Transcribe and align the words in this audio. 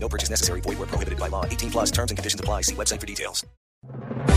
No 0.00 0.08
purchase 0.08 0.30
necessary. 0.30 0.62
Void 0.62 0.78
where 0.78 0.88
prohibited 0.88 1.18
by 1.18 1.28
law. 1.28 1.44
18 1.44 1.70
plus 1.70 1.90
terms 1.90 2.10
and 2.10 2.16
conditions 2.16 2.40
apply. 2.40 2.62
See 2.62 2.74
website 2.74 3.00
for 3.00 3.06
details. 3.06 3.44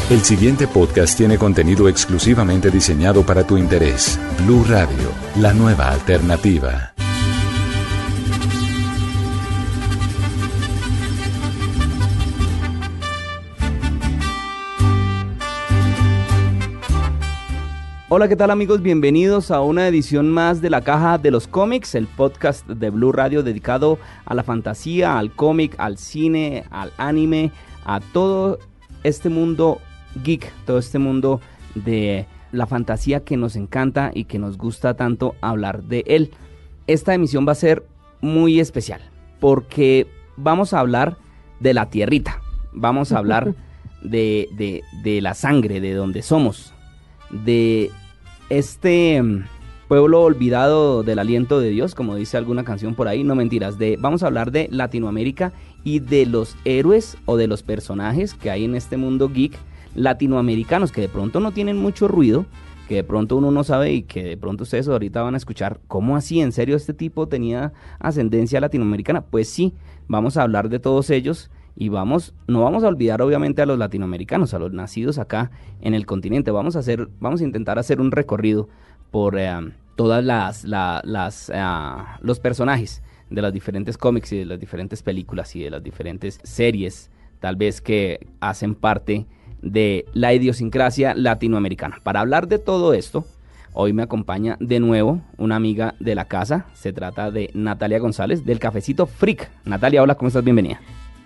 El 0.09 0.23
siguiente 0.23 0.67
podcast 0.67 1.17
tiene 1.17 1.37
contenido 1.37 1.87
exclusivamente 1.87 2.69
diseñado 2.69 3.25
para 3.25 3.45
tu 3.45 3.57
interés. 3.57 4.19
Blue 4.45 4.65
Radio, 4.67 5.09
la 5.37 5.53
nueva 5.53 5.89
alternativa. 5.89 6.93
Hola, 18.13 18.27
¿qué 18.27 18.35
tal 18.35 18.51
amigos? 18.51 18.81
Bienvenidos 18.81 19.51
a 19.51 19.61
una 19.61 19.87
edición 19.87 20.29
más 20.31 20.59
de 20.61 20.69
la 20.69 20.81
Caja 20.81 21.17
de 21.17 21.31
los 21.31 21.47
Cómics, 21.47 21.95
el 21.95 22.07
podcast 22.07 22.67
de 22.67 22.89
Blue 22.89 23.13
Radio 23.13 23.41
dedicado 23.41 23.99
a 24.25 24.35
la 24.35 24.43
fantasía, 24.43 25.17
al 25.17 25.31
cómic, 25.31 25.75
al 25.77 25.97
cine, 25.97 26.65
al 26.71 26.91
anime, 26.97 27.53
a 27.85 28.01
todo 28.01 28.59
este 29.05 29.29
mundo 29.29 29.79
geek, 30.25 30.51
todo 30.65 30.77
este 30.77 30.99
mundo 30.99 31.39
de 31.73 32.25
la 32.51 32.67
fantasía 32.67 33.23
que 33.23 33.37
nos 33.37 33.55
encanta 33.55 34.11
y 34.13 34.25
que 34.25 34.39
nos 34.39 34.57
gusta 34.57 34.95
tanto 34.95 35.35
hablar 35.39 35.83
de 35.83 36.03
él. 36.05 36.31
Esta 36.87 37.13
emisión 37.13 37.47
va 37.47 37.53
a 37.53 37.55
ser 37.55 37.85
muy 38.19 38.59
especial 38.59 38.99
porque 39.39 40.05
vamos 40.35 40.73
a 40.73 40.81
hablar 40.81 41.15
de 41.61 41.73
la 41.73 41.89
tierrita, 41.89 42.41
vamos 42.73 43.13
a 43.13 43.19
hablar 43.19 43.55
de, 44.03 44.49
de, 44.51 44.83
de 45.01 45.21
la 45.21 45.33
sangre, 45.33 45.79
de 45.79 45.93
donde 45.93 46.23
somos, 46.23 46.73
de 47.29 47.89
este 48.51 49.21
mm, 49.21 49.45
pueblo 49.87 50.21
olvidado 50.23 51.03
del 51.03 51.19
aliento 51.19 51.61
de 51.61 51.69
Dios, 51.69 51.95
como 51.95 52.15
dice 52.15 52.35
alguna 52.35 52.65
canción 52.65 52.95
por 52.95 53.07
ahí, 53.07 53.23
no 53.23 53.33
mentiras, 53.33 53.77
de 53.77 53.97
vamos 53.97 54.23
a 54.23 54.27
hablar 54.27 54.51
de 54.51 54.67
Latinoamérica 54.69 55.53
y 55.85 55.99
de 55.99 56.25
los 56.25 56.57
héroes 56.65 57.17
o 57.25 57.37
de 57.37 57.47
los 57.47 57.63
personajes 57.63 58.33
que 58.33 58.51
hay 58.51 58.65
en 58.65 58.75
este 58.75 58.97
mundo 58.97 59.29
geek 59.29 59.57
latinoamericanos 59.95 60.91
que 60.91 60.99
de 60.99 61.07
pronto 61.07 61.39
no 61.39 61.53
tienen 61.53 61.77
mucho 61.77 62.09
ruido, 62.09 62.45
que 62.89 62.95
de 62.95 63.03
pronto 63.05 63.37
uno 63.37 63.51
no 63.51 63.63
sabe 63.63 63.93
y 63.93 64.01
que 64.03 64.21
de 64.21 64.35
pronto 64.35 64.63
ustedes 64.63 64.89
ahorita 64.89 65.21
van 65.21 65.35
a 65.35 65.37
escuchar 65.37 65.79
cómo 65.87 66.17
así 66.17 66.41
en 66.41 66.51
serio 66.51 66.75
este 66.75 66.93
tipo 66.93 67.29
tenía 67.29 67.71
ascendencia 67.99 68.59
latinoamericana. 68.59 69.21
Pues 69.21 69.47
sí, 69.47 69.73
vamos 70.09 70.35
a 70.35 70.43
hablar 70.43 70.67
de 70.67 70.79
todos 70.79 71.09
ellos 71.09 71.49
y 71.75 71.89
vamos, 71.89 72.33
no 72.47 72.61
vamos 72.63 72.83
a 72.83 72.87
olvidar 72.87 73.21
obviamente 73.21 73.61
a 73.61 73.65
los 73.65 73.77
latinoamericanos, 73.77 74.53
a 74.53 74.59
los 74.59 74.71
nacidos 74.73 75.17
acá 75.17 75.51
en 75.81 75.93
el 75.93 76.05
continente. 76.05 76.51
Vamos 76.51 76.75
a 76.75 76.79
hacer, 76.79 77.07
vamos 77.19 77.41
a 77.41 77.43
intentar 77.43 77.79
hacer 77.79 77.99
un 78.01 78.11
recorrido 78.11 78.67
por 79.09 79.37
eh, 79.39 79.51
todas 79.95 80.23
las, 80.23 80.63
la- 80.65 81.01
las 81.03 81.49
eh, 81.53 81.61
los 82.21 82.39
personajes 82.39 83.01
de 83.29 83.41
los 83.41 83.53
diferentes 83.53 83.97
cómics 83.97 84.31
y 84.33 84.39
de 84.39 84.45
las 84.45 84.59
diferentes 84.59 85.01
películas 85.03 85.55
y 85.55 85.63
de 85.63 85.69
las 85.69 85.81
diferentes 85.83 86.39
series, 86.43 87.09
tal 87.39 87.55
vez 87.55 87.79
que 87.81 88.27
hacen 88.41 88.75
parte 88.75 89.25
de 89.61 90.05
la 90.13 90.33
idiosincrasia 90.33 91.13
latinoamericana. 91.15 91.99
Para 92.03 92.19
hablar 92.19 92.47
de 92.47 92.59
todo 92.59 92.93
esto, 92.93 93.23
hoy 93.73 93.93
me 93.93 94.03
acompaña 94.03 94.57
de 94.59 94.79
nuevo 94.81 95.21
una 95.37 95.55
amiga 95.55 95.95
de 95.99 96.15
la 96.15 96.25
casa. 96.25 96.65
Se 96.73 96.91
trata 96.91 97.31
de 97.31 97.49
Natalia 97.53 97.99
González 97.99 98.43
del 98.43 98.59
Cafecito 98.59 99.05
Freak. 99.05 99.49
Natalia, 99.65 100.03
hola, 100.03 100.15
¿cómo 100.15 100.27
estás? 100.27 100.43
Bienvenida. 100.43 100.79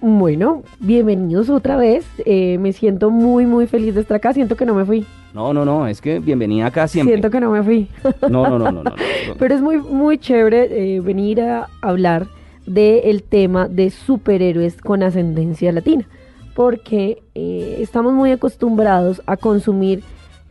Bueno, 0.07 0.61
bienvenidos 0.77 1.49
otra 1.49 1.77
vez. 1.77 2.05
Eh, 2.27 2.59
me 2.59 2.73
siento 2.73 3.09
muy, 3.09 3.47
muy 3.47 3.65
feliz 3.65 3.95
de 3.95 4.01
estar 4.01 4.17
acá. 4.17 4.33
Siento 4.33 4.55
que 4.55 4.63
no 4.63 4.75
me 4.75 4.85
fui. 4.85 5.03
No, 5.33 5.51
no, 5.51 5.65
no, 5.65 5.87
es 5.87 5.99
que 5.99 6.19
bienvenida 6.19 6.67
acá 6.67 6.87
siempre. 6.87 7.15
Siento 7.15 7.31
que 7.31 7.39
no 7.39 7.49
me 7.49 7.63
fui. 7.63 7.89
No, 8.29 8.47
no, 8.47 8.59
no, 8.59 8.71
no, 8.71 8.71
no. 8.71 8.83
no. 8.83 8.95
Pero 9.39 9.55
es 9.55 9.61
muy, 9.61 9.79
muy 9.79 10.19
chévere 10.19 10.97
eh, 10.97 10.99
venir 10.99 11.41
a 11.41 11.69
hablar 11.81 12.27
del 12.67 13.23
tema 13.23 13.67
de 13.67 13.89
superhéroes 13.89 14.79
con 14.79 15.01
ascendencia 15.01 15.71
latina. 15.71 16.07
Porque 16.53 17.23
eh, 17.33 17.77
estamos 17.79 18.13
muy 18.13 18.29
acostumbrados 18.29 19.23
a 19.25 19.37
consumir 19.37 20.03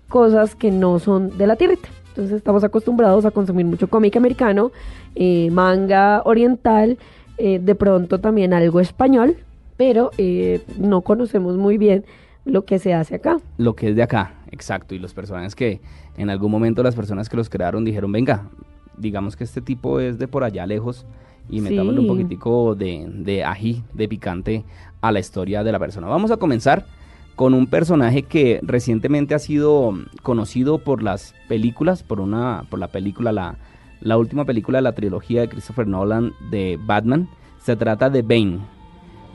cosas 0.09 0.57
que 0.57 0.73
no 0.73 0.99
son 0.99 1.39
de 1.39 1.47
la 1.47 1.55
tierrita. 1.55 1.89
Entonces 2.09 2.39
estamos 2.39 2.65
acostumbrados 2.65 3.25
a 3.25 3.31
consumir 3.31 3.67
mucho 3.67 3.89
cómic 3.89 4.17
americano, 4.17 4.73
eh, 5.15 5.49
manga 5.53 6.23
oriental, 6.25 6.99
eh, 7.39 7.59
de 7.59 7.75
pronto 7.75 8.21
también 8.21 8.53
algo 8.53 8.81
español, 8.81 9.37
pero 9.77 10.11
eh, 10.19 10.63
no 10.79 11.01
conocemos 11.01 11.57
muy 11.57 11.79
bien 11.79 12.05
lo 12.45 12.65
que 12.65 12.79
se 12.79 12.95
hace 12.95 13.17
acá. 13.17 13.39
Lo 13.59 13.75
que 13.75 13.91
es 13.91 13.97
de 13.97 14.03
acá, 14.03 14.35
exacto. 14.51 14.95
Y 14.95 14.99
los 14.99 15.15
personajes 15.15 15.55
que 15.55 15.81
en 16.17 16.31
algún 16.31 16.51
momento 16.51 16.83
las 16.83 16.95
personas 16.95 17.29
que 17.29 17.37
los 17.37 17.49
crearon 17.49 17.85
dijeron, 17.85 18.13
venga, 18.13 18.49
digamos 18.97 19.37
que 19.37 19.45
este 19.45 19.61
tipo 19.61 20.01
es 20.01 20.19
de 20.19 20.29
por 20.29 20.45
allá 20.45 20.67
lejos 20.67 21.07
y 21.51 21.61
metámosle 21.61 22.01
un 22.01 22.07
poquitico 22.07 22.75
de, 22.75 23.07
de 23.13 23.45
ají, 23.45 23.83
de 23.93 24.09
picante 24.09 24.65
a 25.01 25.13
la 25.13 25.21
historia 25.21 25.65
de 25.65 25.73
la 25.73 25.79
persona. 25.79 26.07
Vamos 26.07 26.31
a 26.31 26.37
comenzar 26.37 26.87
con 27.35 27.53
un 27.53 27.67
personaje 27.67 28.23
que 28.23 28.61
recientemente 28.63 29.35
ha 29.35 29.39
sido 29.39 29.93
conocido 30.23 30.79
por 30.79 31.03
las 31.03 31.35
películas, 31.49 32.03
por 32.03 32.21
una, 32.21 32.65
por 32.71 32.79
la 32.79 32.89
película, 32.89 33.33
la, 33.33 33.57
la 34.05 34.19
última 34.19 34.45
película 34.45 34.79
de 34.79 34.83
la 34.83 34.93
trilogía 34.93 35.41
de 35.41 35.49
Christopher 35.49 35.89
Nolan 35.89 36.33
de 36.51 36.79
Batman. 36.81 37.29
Se 37.59 37.75
trata 37.75 38.11
de 38.11 38.23
Bane. 38.23 38.59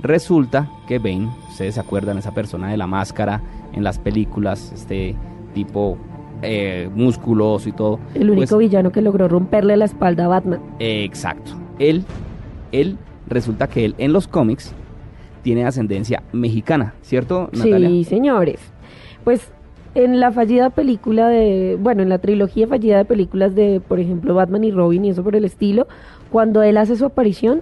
Resulta 0.02 0.70
que 0.88 1.00
Bane, 1.00 1.30
ustedes 1.50 1.74
se 1.74 1.80
acuerdan, 1.82 2.18
esa 2.18 2.34
persona 2.34 2.70
de 2.70 2.78
la 2.78 2.88
máscara 2.88 3.42
en 3.74 3.84
las 3.84 4.00
películas, 4.00 4.72
este 4.74 5.16
tipo 5.54 5.98
eh, 6.42 6.90
musculoso 6.94 7.68
y 7.68 7.74
todo. 7.74 8.00
El 8.14 8.30
único 8.30 8.56
Pues, 8.56 8.70
villano 8.70 8.92
que 8.92 9.02
logró 9.02 9.28
romperle 9.28 9.76
la 9.76 9.86
espalda 9.86 10.26
a 10.26 10.28
Batman. 10.30 10.62
Exacto. 10.80 11.52
Él, 11.80 12.06
él, 12.72 12.98
resulta 13.28 13.68
que 13.68 13.86
él 13.86 13.96
en 13.98 14.14
los 14.14 14.28
cómics 14.28 14.74
tiene 15.42 15.66
ascendencia 15.66 16.24
mexicana, 16.32 16.94
¿cierto, 17.02 17.50
Natalia? 17.52 17.90
Sí, 17.90 18.04
señores. 18.04 18.60
Pues 19.24 19.52
en 19.96 20.20
la 20.20 20.32
fallida 20.32 20.70
película 20.70 21.28
de, 21.28 21.78
bueno, 21.80 22.04
en 22.04 22.10
la 22.10 22.20
trilogía 22.20 22.68
fallida 22.68 22.98
de 22.98 23.06
películas 23.06 23.56
de, 23.56 23.82
por 23.86 24.00
ejemplo, 24.00 24.36
Batman 24.36 24.64
y 24.64 24.72
Robin 24.72 25.06
y 25.06 25.10
eso 25.10 25.24
por 25.24 25.36
el 25.36 25.46
estilo, 25.46 25.88
cuando 26.32 26.62
él 26.62 26.78
hace 26.78 26.96
su 26.96 27.06
aparición, 27.06 27.62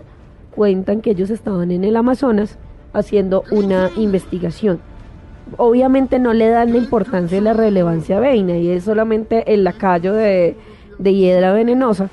cuentan 0.55 1.01
que 1.01 1.11
ellos 1.11 1.29
estaban 1.29 1.71
en 1.71 1.83
el 1.83 1.95
Amazonas 1.95 2.57
haciendo 2.93 3.43
una 3.51 3.89
investigación. 3.95 4.79
Obviamente 5.55 6.19
no 6.19 6.33
le 6.33 6.49
dan 6.49 6.73
la 6.73 6.77
importancia 6.77 7.37
y 7.37 7.41
la 7.41 7.53
relevancia 7.53 8.17
a 8.17 8.19
Bane, 8.19 8.59
y 8.59 8.69
es 8.69 8.83
solamente 8.83 9.53
el 9.53 9.63
lacayo 9.63 10.13
de, 10.13 10.57
de 10.97 11.13
hiedra 11.13 11.53
venenosa 11.53 12.09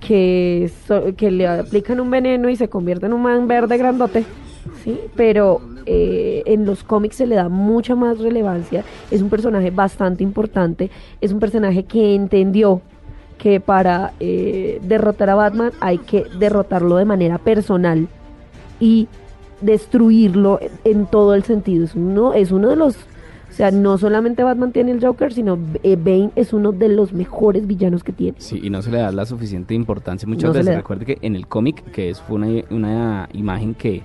que, 0.00 0.70
so- 0.86 1.14
que 1.16 1.30
le 1.30 1.46
aplican 1.46 2.00
un 2.00 2.10
veneno 2.10 2.48
y 2.48 2.56
se 2.56 2.68
convierte 2.68 3.06
en 3.06 3.12
un 3.12 3.22
man 3.22 3.46
verde 3.48 3.76
grandote, 3.76 4.24
¿sí? 4.84 4.98
Pero 5.16 5.60
eh, 5.86 6.42
en 6.46 6.66
los 6.66 6.84
cómics 6.84 7.16
se 7.16 7.26
le 7.26 7.36
da 7.36 7.48
mucha 7.48 7.94
más 7.94 8.18
relevancia, 8.18 8.84
es 9.10 9.22
un 9.22 9.28
personaje 9.28 9.70
bastante 9.70 10.22
importante, 10.22 10.90
es 11.20 11.32
un 11.32 11.40
personaje 11.40 11.84
que 11.84 12.14
entendió 12.14 12.80
que 13.38 13.60
para 13.60 14.12
eh, 14.20 14.80
derrotar 14.82 15.30
a 15.30 15.34
Batman 15.36 15.70
hay 15.80 15.98
que 15.98 16.24
derrotarlo 16.38 16.96
de 16.96 17.04
manera 17.04 17.38
personal 17.38 18.08
y 18.80 19.08
destruirlo 19.60 20.58
en, 20.60 20.70
en 20.84 21.06
todo 21.06 21.34
el 21.34 21.44
sentido. 21.44 21.84
Es 21.84 21.94
uno, 21.94 22.34
es 22.34 22.50
uno 22.50 22.68
de 22.68 22.76
los, 22.76 22.96
o 22.96 23.52
sea, 23.52 23.70
no 23.70 23.96
solamente 23.96 24.42
Batman 24.42 24.72
tiene 24.72 24.92
el 24.92 25.04
Joker, 25.04 25.32
sino 25.32 25.58
eh, 25.82 25.96
Bane 25.96 26.30
es 26.36 26.52
uno 26.52 26.72
de 26.72 26.88
los 26.88 27.12
mejores 27.12 27.66
villanos 27.66 28.04
que 28.04 28.12
tiene. 28.12 28.34
Sí, 28.40 28.60
y 28.62 28.70
no 28.70 28.82
se 28.82 28.90
le 28.90 28.98
da 28.98 29.10
la 29.12 29.24
suficiente 29.24 29.72
importancia 29.74 30.28
muchas 30.28 30.48
No 30.48 30.52
veces. 30.52 30.76
Recuerde 30.76 31.06
que 31.06 31.18
en 31.22 31.34
el 31.34 31.46
cómic, 31.46 31.82
que 31.92 32.10
es, 32.10 32.20
fue 32.20 32.36
una, 32.36 32.64
una 32.70 33.28
imagen 33.32 33.74
que 33.74 34.02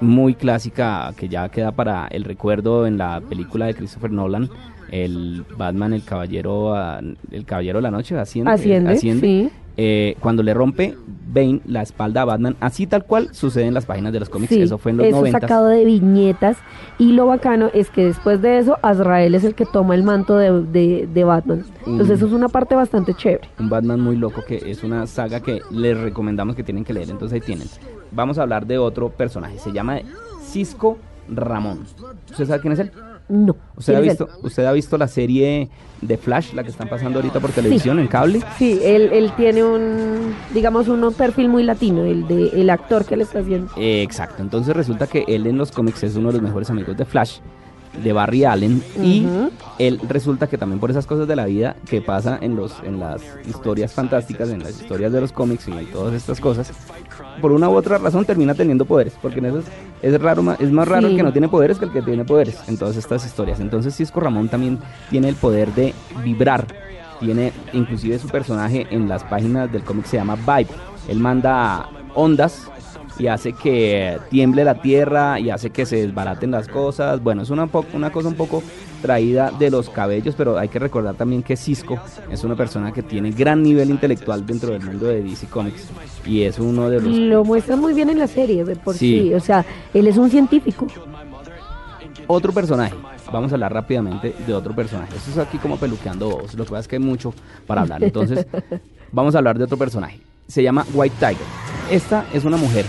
muy 0.00 0.34
clásica, 0.34 1.12
que 1.16 1.28
ya 1.28 1.48
queda 1.48 1.72
para 1.72 2.06
el 2.08 2.24
recuerdo 2.24 2.86
en 2.86 2.98
la 2.98 3.20
película 3.20 3.66
de 3.66 3.74
Christopher 3.74 4.10
Nolan, 4.10 4.48
el 4.90 5.44
Batman, 5.56 5.92
el 5.92 6.04
caballero, 6.04 6.74
ah, 6.74 7.00
el 7.30 7.44
caballero 7.44 7.78
de 7.78 7.82
la 7.82 7.90
noche, 7.90 8.16
asciende. 8.18 8.50
Asciende, 8.50 8.96
sí. 8.96 9.50
Eh, 9.76 10.16
cuando 10.20 10.42
le 10.42 10.52
rompe 10.54 10.96
Bane 11.32 11.60
la 11.64 11.82
espalda 11.82 12.22
a 12.22 12.24
Batman, 12.24 12.56
así 12.60 12.86
tal 12.88 13.04
cual 13.04 13.28
sucede 13.32 13.66
en 13.66 13.74
las 13.74 13.86
páginas 13.86 14.12
de 14.12 14.18
los 14.18 14.28
cómics. 14.28 14.52
Sí, 14.52 14.60
eso 14.62 14.78
fue 14.78 14.90
en 14.90 14.96
los 14.98 15.06
eso 15.06 15.16
90. 15.18 15.40
sacado 15.40 15.66
de 15.68 15.84
viñetas. 15.84 16.56
Y 16.98 17.12
lo 17.12 17.26
bacano 17.26 17.70
es 17.72 17.88
que 17.88 18.04
después 18.04 18.42
de 18.42 18.58
eso, 18.58 18.78
Azrael 18.82 19.34
es 19.36 19.44
el 19.44 19.54
que 19.54 19.64
toma 19.64 19.94
el 19.94 20.02
manto 20.02 20.36
de, 20.36 20.50
de- 20.64 21.08
de 21.12 21.24
Batman. 21.24 21.64
Entonces, 21.86 22.08
Mm. 22.08 22.12
eso 22.14 22.26
es 22.26 22.32
una 22.32 22.48
parte 22.48 22.74
bastante 22.74 23.14
chévere. 23.14 23.48
Un 23.60 23.68
Batman 23.70 24.00
muy 24.00 24.16
loco 24.16 24.42
que 24.44 24.56
es 24.56 24.82
una 24.82 25.06
saga 25.06 25.38
que 25.40 25.60
les 25.70 25.96
recomendamos 25.96 26.56
que 26.56 26.64
tienen 26.64 26.84
que 26.84 26.92
leer. 26.92 27.08
Entonces 27.10 27.36
ahí 27.40 27.46
tienen. 27.46 27.68
Vamos 28.10 28.38
a 28.38 28.42
hablar 28.42 28.66
de 28.66 28.76
otro 28.78 29.08
personaje. 29.10 29.58
Se 29.60 29.70
llama 29.72 30.00
Cisco 30.42 30.98
Ramón. 31.28 31.84
¿Usted 32.30 32.46
sabe 32.46 32.60
quién 32.60 32.72
es 32.72 32.78
él? 32.80 32.90
No. 33.30 33.54
¿Usted 33.76 33.94
ha, 33.94 34.00
¿Quién 34.00 34.10
es 34.10 34.18
visto, 34.18 34.38
¿Usted 34.42 34.64
ha 34.64 34.72
visto 34.72 34.98
la 34.98 35.06
serie 35.06 35.70
de 36.00 36.16
Flash, 36.16 36.52
la 36.52 36.64
que 36.64 36.70
están 36.70 36.88
pasando 36.88 37.20
ahorita 37.20 37.38
por 37.38 37.50
televisión 37.52 38.00
en 38.00 38.08
cable? 38.08 38.40
Sí, 38.58 38.80
él, 38.82 39.10
él 39.12 39.32
tiene 39.36 39.62
un, 39.62 40.34
digamos, 40.52 40.88
un 40.88 41.12
perfil 41.14 41.48
muy 41.48 41.62
latino, 41.62 42.04
el 42.04 42.26
de 42.26 42.48
el 42.60 42.68
actor 42.70 43.04
que 43.04 43.16
le 43.16 43.22
está 43.22 43.38
haciendo. 43.38 43.70
Eh, 43.76 44.02
exacto, 44.02 44.42
entonces 44.42 44.74
resulta 44.74 45.06
que 45.06 45.24
él 45.28 45.46
en 45.46 45.56
los 45.56 45.70
cómics 45.70 46.02
es 46.02 46.16
uno 46.16 46.28
de 46.28 46.34
los 46.34 46.42
mejores 46.42 46.70
amigos 46.70 46.96
de 46.96 47.04
Flash, 47.04 47.38
de 48.02 48.12
Barry 48.12 48.44
Allen, 48.44 48.82
y 49.00 49.26
él 49.78 50.00
resulta 50.08 50.48
que 50.48 50.58
también 50.58 50.80
por 50.80 50.90
esas 50.90 51.06
cosas 51.06 51.28
de 51.28 51.36
la 51.36 51.46
vida 51.46 51.76
que 51.88 52.00
pasa 52.00 52.38
en, 52.40 52.56
los, 52.56 52.74
en 52.84 52.98
las 52.98 53.22
historias 53.48 53.92
fantásticas, 53.92 54.50
en 54.50 54.60
las 54.60 54.80
historias 54.80 55.12
de 55.12 55.20
los 55.20 55.32
cómics 55.32 55.68
y 55.68 55.72
en 55.72 55.86
todas 55.86 56.14
estas 56.14 56.40
cosas, 56.40 56.72
por 57.40 57.52
una 57.52 57.68
u 57.68 57.74
otra 57.74 57.98
razón 57.98 58.24
termina 58.24 58.54
teniendo 58.54 58.84
poderes, 58.84 59.14
porque 59.20 59.38
en 59.38 59.46
eso 59.46 59.58
es, 59.58 59.64
es 60.02 60.20
raro, 60.20 60.42
es 60.58 60.70
más 60.70 60.86
raro 60.88 61.06
el 61.06 61.16
que 61.16 61.22
no 61.22 61.32
tiene 61.32 61.48
poderes 61.48 61.78
que 61.78 61.84
el 61.86 61.92
que 61.92 62.02
tiene 62.02 62.24
poderes 62.24 62.58
en 62.68 62.76
todas 62.76 62.96
estas 62.96 63.24
historias. 63.24 63.60
Entonces 63.60 63.94
Cisco 63.96 64.20
Ramón 64.20 64.48
también 64.48 64.78
tiene 65.10 65.28
el 65.28 65.34
poder 65.36 65.72
de 65.74 65.94
vibrar, 66.24 66.66
tiene 67.20 67.52
inclusive 67.72 68.18
su 68.18 68.28
personaje 68.28 68.86
en 68.90 69.08
las 69.08 69.24
páginas 69.24 69.70
del 69.70 69.82
cómic 69.82 70.06
se 70.06 70.16
llama 70.16 70.36
Vibe, 70.36 70.70
él 71.08 71.18
manda 71.18 71.88
ondas 72.14 72.70
y 73.18 73.26
hace 73.26 73.52
que 73.52 74.18
tiemble 74.30 74.64
la 74.64 74.80
tierra 74.80 75.38
y 75.38 75.50
hace 75.50 75.68
que 75.70 75.84
se 75.84 75.96
desbaraten 75.96 76.50
las 76.50 76.68
cosas. 76.68 77.22
Bueno, 77.22 77.42
es 77.42 77.50
una, 77.50 77.66
po- 77.66 77.84
una 77.92 78.10
cosa 78.10 78.28
un 78.28 78.34
poco 78.34 78.62
traída 79.00 79.50
de 79.50 79.70
los 79.70 79.90
cabellos, 79.90 80.34
pero 80.36 80.58
hay 80.58 80.68
que 80.68 80.78
recordar 80.78 81.14
también 81.14 81.42
que 81.42 81.56
Cisco 81.56 81.98
es 82.30 82.44
una 82.44 82.56
persona 82.56 82.92
que 82.92 83.02
tiene 83.02 83.30
gran 83.30 83.62
nivel 83.62 83.90
intelectual 83.90 84.46
dentro 84.46 84.72
del 84.72 84.82
mundo 84.82 85.06
de 85.06 85.22
DC 85.22 85.46
Comics 85.46 85.88
y 86.26 86.42
es 86.42 86.58
uno 86.58 86.88
de 86.88 87.00
los... 87.00 87.16
Lo 87.16 87.44
muestra 87.44 87.76
muy 87.76 87.94
bien 87.94 88.10
en 88.10 88.18
la 88.18 88.26
serie, 88.26 88.64
de 88.64 88.76
por 88.76 88.94
Sí. 88.94 89.20
sí. 89.20 89.34
O 89.34 89.40
sea, 89.40 89.64
él 89.94 90.06
es 90.06 90.16
un 90.16 90.30
científico. 90.30 90.86
Otro 92.26 92.52
personaje, 92.52 92.94
vamos 93.32 93.50
a 93.52 93.56
hablar 93.56 93.72
rápidamente 93.72 94.34
de 94.46 94.54
otro 94.54 94.74
personaje. 94.74 95.16
Esto 95.16 95.30
es 95.30 95.38
aquí 95.38 95.58
como 95.58 95.76
peluqueando 95.76 96.30
bobos, 96.30 96.54
lo 96.54 96.64
que 96.64 96.70
pasa 96.70 96.80
es 96.80 96.88
que 96.88 96.96
hay 96.96 97.02
mucho 97.02 97.34
para 97.66 97.82
hablar. 97.82 98.02
Entonces, 98.04 98.46
vamos 99.12 99.34
a 99.34 99.38
hablar 99.38 99.58
de 99.58 99.64
otro 99.64 99.76
personaje. 99.76 100.20
Se 100.46 100.62
llama 100.62 100.86
White 100.94 101.16
Tiger. 101.18 101.46
Esta 101.90 102.24
es 102.32 102.44
una 102.44 102.56
mujer 102.56 102.84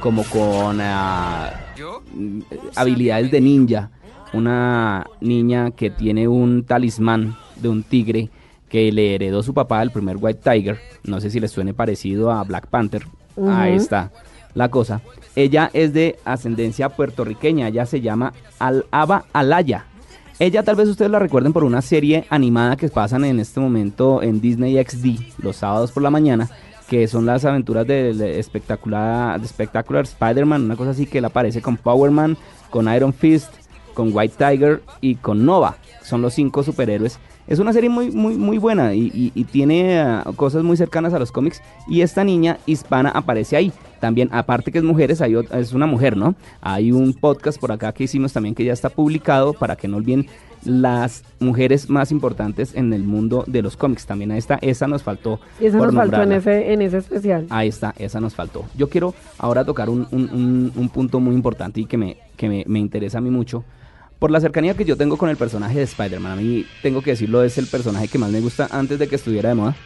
como 0.00 0.22
con 0.24 0.76
mm, 0.78 2.42
habilidades 2.74 3.30
de 3.30 3.40
ninja. 3.40 3.90
Una 4.36 5.06
niña 5.22 5.70
que 5.70 5.88
tiene 5.88 6.28
un 6.28 6.64
talismán 6.64 7.36
de 7.56 7.70
un 7.70 7.82
tigre 7.82 8.28
que 8.68 8.92
le 8.92 9.14
heredó 9.14 9.42
su 9.42 9.54
papá, 9.54 9.82
el 9.82 9.90
primer 9.90 10.18
White 10.20 10.40
Tiger. 10.44 10.78
No 11.04 11.20
sé 11.20 11.30
si 11.30 11.40
les 11.40 11.50
suene 11.50 11.72
parecido 11.72 12.30
a 12.30 12.44
Black 12.44 12.66
Panther. 12.66 13.06
Ahí 13.48 13.72
Ujú. 13.74 13.82
está 13.82 14.12
la 14.54 14.68
cosa. 14.68 15.00
Ella 15.34 15.70
es 15.72 15.92
de 15.94 16.18
ascendencia 16.26 16.90
puertorriqueña. 16.90 17.68
Ella 17.68 17.86
se 17.86 18.02
llama 18.02 18.34
Al-Aba 18.58 19.24
Alaya. 19.32 19.86
Ella 20.38 20.62
tal 20.62 20.76
vez 20.76 20.88
ustedes 20.88 21.10
la 21.10 21.18
recuerden 21.18 21.54
por 21.54 21.64
una 21.64 21.80
serie 21.80 22.26
animada 22.28 22.76
que 22.76 22.88
pasan 22.88 23.24
en 23.24 23.40
este 23.40 23.58
momento 23.58 24.22
en 24.22 24.42
Disney 24.42 24.76
XD 24.84 25.42
los 25.42 25.56
sábados 25.56 25.92
por 25.92 26.02
la 26.02 26.10
mañana, 26.10 26.50
que 26.90 27.08
son 27.08 27.24
las 27.24 27.46
aventuras 27.46 27.86
del 27.86 28.20
espectacular, 28.20 29.40
de 29.40 29.48
Spectacular 29.48 30.04
Spider-Man, 30.04 30.64
una 30.66 30.76
cosa 30.76 30.90
así 30.90 31.06
que 31.06 31.18
él 31.18 31.24
aparece 31.24 31.62
con 31.62 31.78
Power 31.78 32.10
Man, 32.10 32.36
con 32.68 32.92
Iron 32.94 33.14
Fist, 33.14 33.50
con 33.96 34.10
White 34.14 34.34
Tiger 34.38 34.82
y 35.00 35.14
con 35.16 35.44
Nova. 35.46 35.76
Son 36.02 36.20
los 36.22 36.34
cinco 36.34 36.62
superhéroes. 36.62 37.18
Es 37.48 37.58
una 37.60 37.72
serie 37.72 37.88
muy, 37.88 38.10
muy, 38.10 38.36
muy 38.36 38.58
buena 38.58 38.92
y, 38.94 39.10
y- 39.14 39.32
y 39.34 39.44
tiene 39.44 39.98
ah, 40.00 40.24
cosas 40.36 40.62
muy 40.64 40.76
cercanas 40.76 41.14
a 41.14 41.18
los 41.18 41.32
cómics. 41.32 41.62
Y 41.88 42.02
esta 42.02 42.22
niña 42.24 42.58
hispana 42.66 43.08
aparece 43.10 43.56
ahí. 43.56 43.72
También, 44.00 44.28
aparte 44.32 44.70
que 44.70 44.78
es 44.78 44.84
mujeres, 44.84 45.22
hay 45.22 45.32
ot- 45.32 45.52
es 45.56 45.72
una 45.72 45.86
mujer, 45.86 46.16
¿no? 46.16 46.34
Hay 46.60 46.92
un 46.92 47.14
podcast 47.14 47.58
por 47.58 47.72
acá 47.72 47.92
que 47.92 48.04
hicimos 48.04 48.32
también 48.32 48.54
que 48.54 48.64
ya 48.64 48.72
está 48.72 48.90
publicado 48.90 49.52
para 49.54 49.76
que 49.76 49.88
no 49.88 49.96
olviden 49.96 50.26
las 50.64 51.22
mujeres 51.38 51.88
más 51.88 52.10
importantes 52.10 52.74
en 52.74 52.92
el 52.92 53.04
mundo 53.04 53.44
de 53.46 53.62
los 53.62 53.76
cómics. 53.76 54.04
También 54.06 54.32
ahí 54.32 54.38
está, 54.38 54.58
esa 54.60 54.86
nos 54.88 55.02
faltó. 55.04 55.38
Y 55.60 55.70
por 55.70 55.86
nos 55.92 55.94
faltó 55.94 56.22
en 56.22 56.28
nombrarla. 56.30 56.36
ese, 56.36 56.72
en 56.72 56.82
ese 56.82 56.98
especial. 56.98 57.46
Ahí 57.50 57.68
está, 57.68 57.94
esa 57.98 58.20
nos 58.20 58.34
faltó. 58.34 58.64
Yo 58.76 58.88
quiero 58.88 59.14
ahora 59.38 59.64
tocar 59.64 59.88
un, 59.88 60.06
un- 60.10 60.28
un- 60.32 60.72
un 60.74 60.88
punto 60.88 61.20
muy 61.20 61.34
importante 61.34 61.80
y 61.80 61.86
que, 61.86 61.96
me, 61.96 62.16
que 62.36 62.48
me, 62.48 62.64
me 62.66 62.80
interesa 62.80 63.18
a 63.18 63.20
mí 63.20 63.30
mucho. 63.30 63.64
Por 64.18 64.30
la 64.30 64.40
cercanía 64.40 64.74
que 64.74 64.84
yo 64.84 64.96
tengo 64.96 65.18
con 65.18 65.28
el 65.28 65.36
personaje 65.36 65.78
de 65.78 65.84
Spider-Man. 65.84 66.32
A 66.32 66.36
mí, 66.36 66.64
tengo 66.82 67.02
que 67.02 67.10
decirlo, 67.10 67.42
es 67.42 67.58
el 67.58 67.66
personaje 67.66 68.08
que 68.08 68.18
más 68.18 68.30
me 68.30 68.40
gusta 68.40 68.68
antes 68.70 68.98
de 68.98 69.08
que 69.08 69.16
estuviera 69.16 69.50
de 69.50 69.54
moda. 69.54 69.76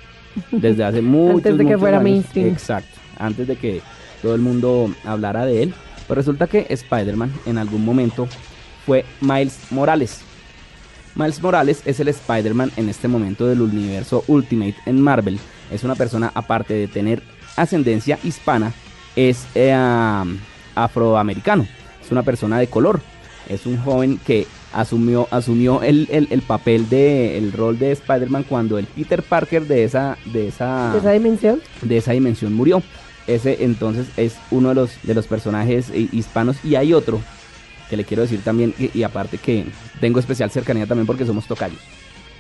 Desde 0.53 0.85
hace 0.85 1.03
muchos, 1.03 1.37
Antes 1.39 1.59
de 1.59 1.67
que 1.67 1.79
fuera 1.79 1.99
años. 1.99 2.11
mainstream. 2.11 2.49
Exacto. 2.49 2.99
Antes 3.19 3.49
de 3.49 3.57
que 3.57 3.83
todo 4.23 4.35
el 4.35 4.41
mundo 4.41 4.95
hablara 5.05 5.45
de 5.47 5.65
él. 5.65 5.75
Pues 6.07 6.17
resulta 6.17 6.47
que 6.47 6.67
Spider-Man 6.69 7.33
en 7.47 7.59
algún 7.59 7.85
momento 7.85 8.29
fue 8.87 9.05
Miles 9.21 9.59
Morales. 9.71 10.21
Miles 11.17 11.43
Morales 11.43 11.83
es 11.85 11.99
el 12.01 12.09
Spider-Man 12.09 12.71
en 12.77 12.89
este 12.89 13.09
momento 13.09 13.47
del 13.47 13.61
universo 13.63 14.25
Ultimate 14.29 14.77
en 14.87 15.01
Marvel. 15.01 15.39
Es 15.73 15.83
una 15.85 15.97
persona, 15.97 16.31
aparte 16.35 16.75
de 16.75 16.87
tener 16.89 17.23
ascendencia 17.57 18.19
hispana, 18.23 18.73
es 19.17 19.47
eh, 19.57 19.75
afroamericano. 20.75 21.67
Es 22.03 22.11
una 22.13 22.23
persona 22.23 22.59
de 22.59 22.69
color. 22.69 23.01
Es 23.51 23.67
un 23.67 23.77
joven 23.79 24.19
que 24.25 24.47
asumió, 24.73 25.27
asumió 25.31 25.83
el, 25.83 26.07
el- 26.11 26.29
el 26.31 26.43
papel 26.43 26.89
de 26.89 27.37
el 27.37 27.53
rol 27.53 27.79
de 27.79 27.91
Spider-Man 27.93 28.45
cuando 28.49 28.79
el 28.79 28.87
Peter 28.87 29.23
Parker 29.23 29.67
de 29.67 29.85
esa, 29.85 30.17
de 30.27 30.49
esa, 30.49 30.93
De 30.93 30.99
esa 31.01 31.11
dimensión. 31.11 31.61
de 31.83 31.97
esa 31.97 32.13
dimensión 32.13 32.55
murió. 32.55 32.83
Ese 33.27 33.65
entonces 33.65 34.07
es 34.17 34.37
uno 34.51 34.71
de 34.71 34.75
los, 34.77 34.91
de 35.03 35.15
los 35.15 35.27
personajes 35.27 35.91
hispanos. 36.13 36.57
Y 36.65 36.77
hay 36.77 36.95
otro 36.95 37.21
que 37.89 37.97
le 37.97 38.05
quiero 38.05 38.23
decir 38.23 38.41
también, 38.45 38.73
y, 38.79 38.97
y 38.97 39.03
aparte 39.03 39.37
que 39.39 39.65
tengo 40.01 40.21
especial 40.21 40.51
cercanía 40.51 40.87
también 40.87 41.07
porque 41.07 41.27
somos 41.27 41.47
tocayos. 41.47 41.79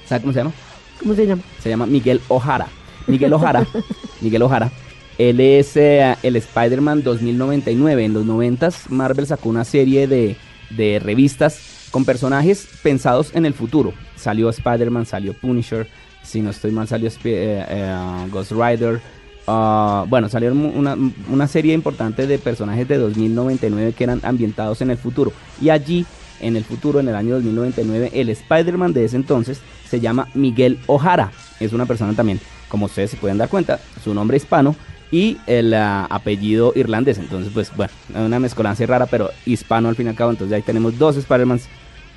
¿Sabe 0.06 0.20
cómo 0.22 0.32
se 0.32 0.38
llama? 0.40 0.52
¿Cómo 1.00 1.14
se 1.14 1.26
llama? 1.26 1.42
Se 1.60 1.68
llama 1.68 1.86
Miguel 1.86 2.20
Ojara. 2.28 2.68
Miguel 3.08 3.32
Ojara. 3.32 3.66
Miguel 4.20 4.42
Ojara. 4.42 4.70
Él 5.18 5.40
es 5.40 5.76
eh, 5.76 6.16
el 6.22 6.36
Spider-Man 6.36 7.02
2099. 7.02 8.04
En 8.04 8.12
los 8.14 8.24
90 8.24 8.68
Marvel 8.90 9.26
sacó 9.26 9.48
una 9.48 9.64
serie 9.64 10.06
de, 10.06 10.36
de 10.70 10.98
revistas 10.98 11.88
con 11.90 12.04
personajes 12.04 12.68
pensados 12.82 13.34
en 13.34 13.46
el 13.46 13.54
futuro. 13.54 13.92
Salió 14.16 14.48
Spider-Man, 14.50 15.06
salió 15.06 15.34
Punisher. 15.34 15.88
Si 16.22 16.40
no 16.40 16.50
estoy 16.50 16.70
mal, 16.70 16.86
salió 16.86 17.08
eh, 17.08 17.12
eh, 17.24 18.26
Ghost 18.30 18.52
Rider. 18.52 19.00
Ah, 19.46 20.04
bueno, 20.08 20.28
mu- 20.54 20.68
una, 20.68 20.96
una 21.28 21.48
serie 21.48 21.74
importante 21.74 22.26
de 22.26 22.38
personajes 22.38 22.86
de 22.86 22.98
2099 22.98 23.94
que 23.94 24.04
eran 24.04 24.20
ambientados 24.22 24.80
en 24.82 24.90
el 24.90 24.98
futuro. 24.98 25.32
Y 25.60 25.70
allí, 25.70 26.06
en 26.40 26.56
el 26.56 26.64
futuro, 26.64 27.00
en 27.00 27.08
el 27.08 27.16
año 27.16 27.34
2099, 27.34 28.10
el 28.14 28.28
Spider-Man 28.28 28.92
de 28.92 29.06
ese 29.06 29.16
entonces 29.16 29.60
se 29.88 29.98
llama 29.98 30.28
Miguel 30.34 30.78
Ojara. 30.86 31.32
Es 31.58 31.72
una 31.72 31.86
persona 31.86 32.12
también, 32.14 32.38
como 32.68 32.86
ustedes 32.86 33.10
se 33.10 33.16
pueden 33.16 33.38
dar 33.38 33.48
cuenta, 33.48 33.80
su 34.04 34.14
nombre 34.14 34.36
hispano 34.36 34.76
y 35.12 35.38
el 35.46 35.74
ah, 35.74 36.06
apellido 36.08 36.72
irlandés. 36.76 37.18
Entonces, 37.18 37.50
pues 37.52 37.72
bueno, 37.76 37.92
una 38.14 38.38
mezcolanza 38.38 38.86
rara, 38.86 39.06
pero 39.06 39.30
hispano 39.46 39.88
al 39.88 39.96
fin 39.96 40.06
y 40.06 40.10
al 40.10 40.16
cabo. 40.16 40.30
Entonces 40.30 40.54
ahí 40.54 40.62
tenemos 40.62 40.98
dos 40.98 41.16
Spider-Mans 41.16 41.68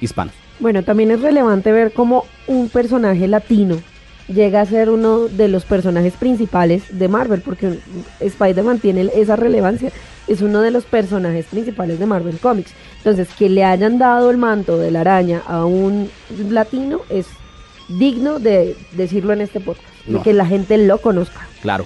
hispanos. 0.01 0.33
Bueno, 0.59 0.83
también 0.83 1.11
es 1.11 1.21
relevante 1.21 1.71
ver 1.71 1.93
cómo 1.93 2.25
un 2.47 2.69
personaje 2.69 3.27
latino 3.27 3.77
llega 4.27 4.61
a 4.61 4.65
ser 4.65 4.89
uno 4.89 5.27
de 5.27 5.47
los 5.47 5.65
personajes 5.65 6.13
principales 6.13 6.97
de 6.97 7.07
Marvel, 7.07 7.41
porque 7.41 7.79
Spider-Man 8.19 8.79
tiene 8.79 9.09
esa 9.15 9.35
relevancia, 9.35 9.91
es 10.27 10.41
uno 10.41 10.61
de 10.61 10.71
los 10.71 10.85
personajes 10.85 11.45
principales 11.47 11.99
de 11.99 12.05
Marvel 12.05 12.37
Comics. 12.37 12.71
Entonces, 12.97 13.27
que 13.37 13.49
le 13.49 13.65
hayan 13.65 13.97
dado 13.97 14.31
el 14.31 14.37
manto 14.37 14.77
de 14.77 14.91
la 14.91 15.01
araña 15.01 15.41
a 15.45 15.65
un 15.65 16.09
latino 16.49 17.01
es 17.09 17.25
digno 17.89 18.39
de 18.39 18.77
decirlo 18.93 19.33
en 19.33 19.41
este 19.41 19.59
podcast, 19.59 19.87
No. 20.07 20.23
que 20.23 20.31
la 20.33 20.45
gente 20.45 20.77
lo 20.77 20.99
conozca. 20.99 21.45
Claro. 21.61 21.85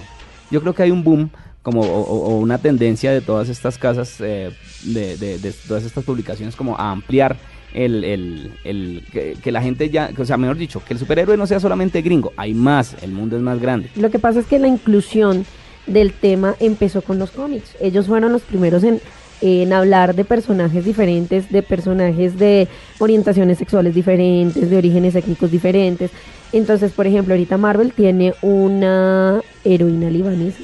Yo 0.50 0.60
creo 0.60 0.74
que 0.74 0.82
hay 0.82 0.90
un 0.90 1.04
boom 1.04 1.30
como 1.62 1.80
o, 1.82 2.00
o- 2.02 2.38
una 2.38 2.58
tendencia 2.58 3.12
de 3.12 3.20
todas 3.20 3.48
estas 3.48 3.76
casas, 3.78 4.16
eh, 4.20 4.50
de, 4.84 5.16
de- 5.16 5.38
de 5.38 5.52
todas 5.66 5.84
estas 5.84 6.04
publicaciones 6.04 6.56
como 6.56 6.76
a 6.78 6.90
ampliar 6.90 7.36
el, 7.74 8.04
el- 8.04 8.52
el- 8.64 9.04
que, 9.12 9.36
que 9.42 9.52
la 9.52 9.60
gente 9.60 9.90
ya, 9.90 10.10
o 10.16 10.24
sea, 10.24 10.36
mejor 10.38 10.56
dicho, 10.56 10.82
que 10.84 10.94
el 10.94 10.98
superhéroe 11.00 11.36
no 11.36 11.46
sea 11.46 11.60
solamente 11.60 12.00
gringo, 12.00 12.32
hay 12.36 12.54
más, 12.54 12.96
el 13.02 13.10
mundo 13.12 13.36
es 13.36 13.42
más 13.42 13.60
grande. 13.60 13.90
Lo 13.96 14.10
que 14.10 14.18
pasa 14.18 14.40
es 14.40 14.46
que 14.46 14.58
la 14.58 14.68
inclusión 14.68 15.44
del 15.86 16.12
tema 16.12 16.54
empezó 16.60 17.02
con 17.02 17.18
los 17.18 17.30
cómics. 17.30 17.74
Ellos 17.80 18.06
fueron 18.06 18.32
los 18.32 18.42
primeros 18.42 18.84
en, 18.84 19.00
en 19.40 19.72
hablar 19.72 20.14
de 20.14 20.24
personajes 20.24 20.84
diferentes, 20.84 21.50
de 21.50 21.62
personajes 21.62 22.38
de 22.38 22.68
orientaciones 22.98 23.58
sexuales 23.58 23.94
diferentes, 23.94 24.68
de 24.68 24.76
orígenes 24.76 25.14
étnicos 25.14 25.50
diferentes. 25.50 26.10
Entonces, 26.52 26.92
por 26.92 27.06
ejemplo, 27.06 27.34
ahorita 27.34 27.56
Marvel 27.56 27.92
tiene 27.92 28.34
una 28.42 29.40
heroína 29.64 30.10
libanesa 30.10 30.58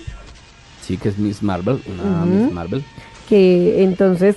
Sí, 0.81 0.97
que 0.99 1.09
es 1.09 1.19
Miss 1.19 1.43
Marvel, 1.43 1.81
una. 1.87 2.25
Miss 2.25 2.53
Marvel. 2.53 2.85
que 3.29 3.83
entonces 3.83 4.37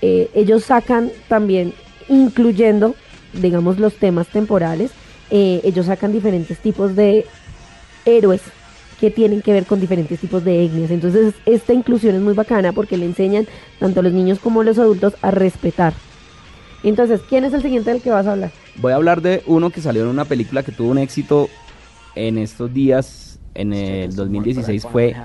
eh, 0.00 0.30
ellos 0.34 0.64
sacan 0.64 1.10
también, 1.28 1.74
incluyendo, 2.08 2.94
digamos, 3.34 3.78
los 3.78 3.94
temas 3.94 4.28
temporales, 4.28 4.92
eh, 5.30 5.60
ellos 5.64 5.86
sacan 5.86 6.12
diferentes 6.12 6.58
tipos 6.58 6.96
de 6.96 7.26
héroes 8.04 8.40
que 9.00 9.10
tienen 9.10 9.42
que 9.42 9.52
ver 9.52 9.66
con 9.66 9.80
diferentes 9.80 10.18
tipos 10.20 10.44
de 10.44 10.64
etnias. 10.64 10.90
Entonces, 10.90 11.34
esta 11.46 11.72
inclusión 11.72 12.14
es 12.14 12.22
muy 12.22 12.34
bacana 12.34 12.72
porque 12.72 12.96
le 12.96 13.06
enseñan 13.06 13.46
tanto 13.78 14.00
a 14.00 14.02
los 14.02 14.12
niños 14.12 14.38
como 14.38 14.60
a 14.60 14.64
los 14.64 14.78
adultos 14.78 15.14
a 15.22 15.30
respetar. 15.30 15.94
Entonces, 16.82 17.20
¿quién 17.28 17.44
es 17.44 17.54
el 17.54 17.62
siguiente 17.62 17.90
del 17.90 18.02
que 18.02 18.10
vas 18.10 18.26
a 18.26 18.32
hablar? 18.32 18.52
Voy 18.76 18.92
a 18.92 18.96
hablar 18.96 19.22
de 19.22 19.42
uno 19.46 19.70
que 19.70 19.80
salió 19.80 20.02
en 20.02 20.08
una 20.08 20.26
película 20.26 20.62
que 20.62 20.72
tuvo 20.72 20.90
un 20.90 20.98
éxito 20.98 21.48
en 22.14 22.38
estos 22.38 22.72
días, 22.72 23.40
en 23.54 23.72
el 23.72 24.14
2016, 24.14 24.86
fue 24.90 25.16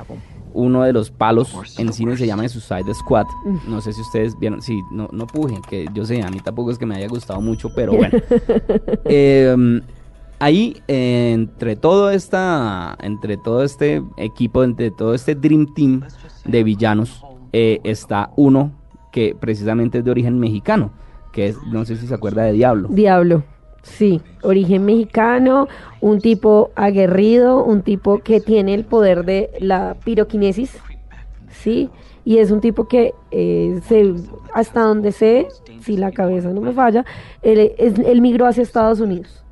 uno 0.53 0.83
de 0.83 0.93
los 0.93 1.11
palos 1.11 1.53
en 1.77 1.93
cine, 1.93 2.17
se 2.17 2.25
llama 2.25 2.47
Suicide 2.47 2.93
Squad. 2.93 3.25
No 3.67 3.81
sé 3.81 3.93
si 3.93 4.01
ustedes 4.01 4.37
vieron, 4.39 4.61
sí, 4.61 4.79
no, 4.91 5.09
no 5.11 5.27
pujen, 5.27 5.61
que 5.61 5.85
yo 5.93 6.05
sé, 6.05 6.21
a 6.21 6.29
mí 6.29 6.39
tampoco 6.39 6.71
es 6.71 6.77
que 6.77 6.85
me 6.85 6.95
haya 6.95 7.07
gustado 7.07 7.41
mucho, 7.41 7.69
pero 7.75 7.93
bueno. 7.97 8.17
Eh, 9.05 9.81
ahí, 10.39 10.81
entre 10.87 11.75
todo 11.75 12.09
esta, 12.11 12.97
entre 13.01 13.37
todo 13.37 13.63
este 13.63 14.01
equipo, 14.17 14.63
entre 14.63 14.91
todo 14.91 15.13
este 15.13 15.35
Dream 15.35 15.73
Team 15.73 16.01
de 16.45 16.63
villanos, 16.63 17.23
eh, 17.53 17.79
está 17.83 18.31
uno 18.35 18.71
que 19.11 19.35
precisamente 19.39 19.99
es 19.99 20.05
de 20.05 20.11
origen 20.11 20.39
mexicano, 20.39 20.91
que 21.31 21.47
es, 21.47 21.57
no 21.71 21.83
sé 21.85 21.95
si 21.97 22.07
se 22.07 22.13
acuerda 22.13 22.43
de 22.43 22.53
Diablo. 22.53 22.87
Diablo. 22.91 23.43
Sí, 23.81 24.21
origen 24.43 24.83
mexicano, 24.85 25.67
un 26.01 26.19
tipo 26.19 26.69
aguerrido, 26.75 27.63
un 27.63 27.81
tipo 27.81 28.19
que 28.19 28.41
tiene 28.41 28.73
el 28.73 28.83
poder 28.83 29.23
de 29.25 29.49
la 29.61 29.95
piroquinesis, 30.03 30.77
¿sí? 31.49 31.89
Y 32.25 32.37
es 32.39 32.51
un 32.51 32.59
tipo 32.59 32.87
que 32.87 33.13
eh, 33.31 33.79
se, 33.87 34.13
hasta 34.53 34.81
donde 34.81 35.11
sé, 35.13 35.47
si 35.81 35.95
la 35.95 36.11
cabeza 36.11 36.49
no 36.49 36.59
me 36.61 36.73
falla, 36.73 37.05
él, 37.41 37.71
es- 37.77 37.97
él 37.97 38.21
migró 38.21 38.45
hacia 38.47 38.61
Estados 38.63 38.99
Unidos 38.99 39.43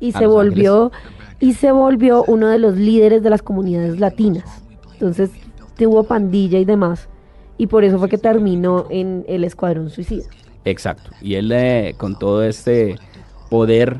y 0.00 0.12
se 0.12 0.26
volvió 0.26 0.92
y 1.40 1.54
se 1.54 1.72
volvió 1.72 2.24
uno 2.26 2.48
de 2.48 2.58
los 2.58 2.76
líderes 2.76 3.22
de 3.22 3.30
las 3.30 3.42
comunidades 3.42 4.00
latinas. 4.00 4.62
Entonces 4.94 5.30
tuvo 5.76 6.04
pandilla 6.04 6.58
y 6.58 6.64
demás 6.64 7.08
y 7.58 7.66
por 7.66 7.84
eso 7.84 7.98
fue 7.98 8.08
que 8.08 8.18
terminó 8.18 8.86
en 8.90 9.24
el 9.28 9.44
Escuadrón 9.44 9.90
Suicida. 9.90 10.24
Exacto. 10.64 11.10
Y 11.20 11.34
él 11.34 11.52
eh, 11.52 11.94
con 11.96 12.18
todo 12.18 12.42
este 12.42 12.96
poder, 13.50 13.98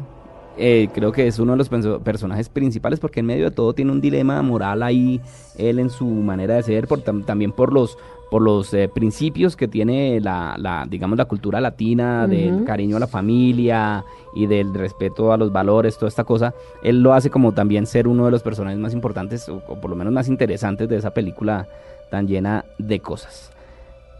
eh, 0.58 0.88
creo 0.94 1.12
que 1.12 1.26
es 1.26 1.38
uno 1.38 1.52
de 1.52 1.58
los 1.58 1.68
personajes 2.00 2.48
principales 2.48 2.98
porque 2.98 3.20
en 3.20 3.26
medio 3.26 3.44
de 3.44 3.50
todo 3.50 3.72
tiene 3.74 3.92
un 3.92 4.00
dilema 4.00 4.40
moral 4.42 4.82
ahí, 4.82 5.20
él 5.58 5.78
en 5.78 5.90
su 5.90 6.06
manera 6.06 6.54
de 6.54 6.62
ser, 6.62 6.88
por, 6.88 7.04
tam- 7.04 7.24
también 7.24 7.52
por 7.52 7.72
los 7.72 7.98
por 8.30 8.42
los 8.42 8.74
eh, 8.74 8.88
principios 8.88 9.56
que 9.56 9.68
tiene 9.68 10.20
la, 10.20 10.56
la, 10.58 10.84
digamos, 10.88 11.16
la 11.16 11.26
cultura 11.26 11.60
latina, 11.60 12.26
del 12.26 12.64
cariño 12.64 12.96
a 12.96 13.00
la 13.00 13.06
familia 13.06 14.04
y 14.34 14.46
del 14.46 14.74
respeto 14.74 15.32
a 15.32 15.36
los 15.36 15.52
valores, 15.52 15.96
toda 15.96 16.08
esta 16.08 16.24
cosa, 16.24 16.52
él 16.82 17.02
lo 17.02 17.14
hace 17.14 17.30
como 17.30 17.52
también 17.52 17.86
ser 17.86 18.08
uno 18.08 18.24
de 18.24 18.30
los 18.32 18.42
personajes 18.42 18.78
más 18.78 18.92
importantes, 18.92 19.48
o, 19.48 19.62
o 19.68 19.80
por 19.80 19.90
lo 19.90 19.96
menos 19.96 20.12
más 20.12 20.28
interesantes 20.28 20.88
de 20.88 20.96
esa 20.96 21.10
película 21.10 21.68
tan 22.10 22.26
llena 22.26 22.64
de 22.78 23.00
cosas. 23.00 23.52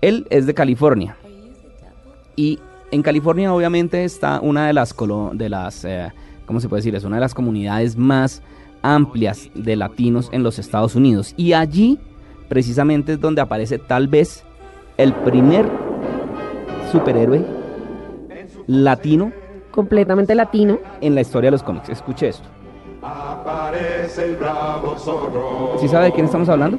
Él 0.00 0.26
es 0.30 0.46
de 0.46 0.54
California, 0.54 1.16
y 2.36 2.58
en 2.92 3.02
California 3.02 3.52
obviamente 3.52 4.04
está 4.04 4.40
una 4.40 4.68
de 4.68 4.72
las, 4.72 4.94
colo- 4.94 5.32
de 5.34 5.48
las 5.48 5.84
eh, 5.84 6.12
¿cómo 6.46 6.60
se 6.60 6.68
puede 6.68 6.78
decir? 6.78 6.94
Es 6.94 7.02
una 7.04 7.16
de 7.16 7.22
las 7.22 7.34
comunidades 7.34 7.96
más 7.96 8.40
amplias 8.82 9.50
de 9.54 9.74
latinos 9.74 10.28
en 10.30 10.44
los 10.44 10.60
Estados 10.60 10.94
Unidos. 10.94 11.34
Y 11.36 11.54
allí 11.54 11.98
precisamente 12.48 13.12
es 13.14 13.20
donde 13.20 13.40
aparece 13.40 13.78
tal 13.78 14.08
vez 14.08 14.44
el 14.96 15.12
primer 15.12 15.66
superhéroe 16.90 17.44
latino 18.66 19.32
Completamente 19.70 20.34
latino. 20.34 20.78
en 21.00 21.14
la 21.14 21.20
historia 21.20 21.48
de 21.48 21.52
los 21.52 21.62
cómics. 21.62 21.88
Escuche 21.90 22.28
esto. 22.28 22.48
¿Sí 25.80 25.88
sabe 25.88 26.06
de 26.06 26.12
quién 26.12 26.26
estamos 26.26 26.48
hablando? 26.48 26.78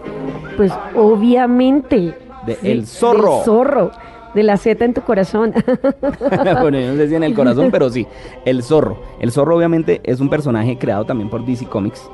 Pues 0.55 0.71
obviamente. 0.95 2.17
De 2.45 2.57
El 2.63 2.87
Zorro. 2.87 3.35
del 3.35 3.43
zorro. 3.45 3.91
De 4.37 4.43
la 4.43 4.55
Z 4.55 4.85
en 4.85 4.93
tu 4.93 5.01
corazón. 5.01 5.51
bueno, 6.61 6.79
yo 6.79 6.91
no 6.91 6.95
sé 6.95 7.09
si 7.09 7.15
en 7.15 7.23
el 7.23 7.33
corazón, 7.33 7.69
pero 7.71 7.89
sí. 7.89 8.05
El 8.45 8.61
zorro. 8.61 8.99
El 9.19 9.31
zorro 9.31 9.57
obviamente 9.57 9.99
es 10.03 10.19
un 10.19 10.29
personaje 10.29 10.77
creado 10.77 11.05
también 11.05 11.27
por 11.27 11.43
DC 11.43 11.65
Comics. 11.65 12.07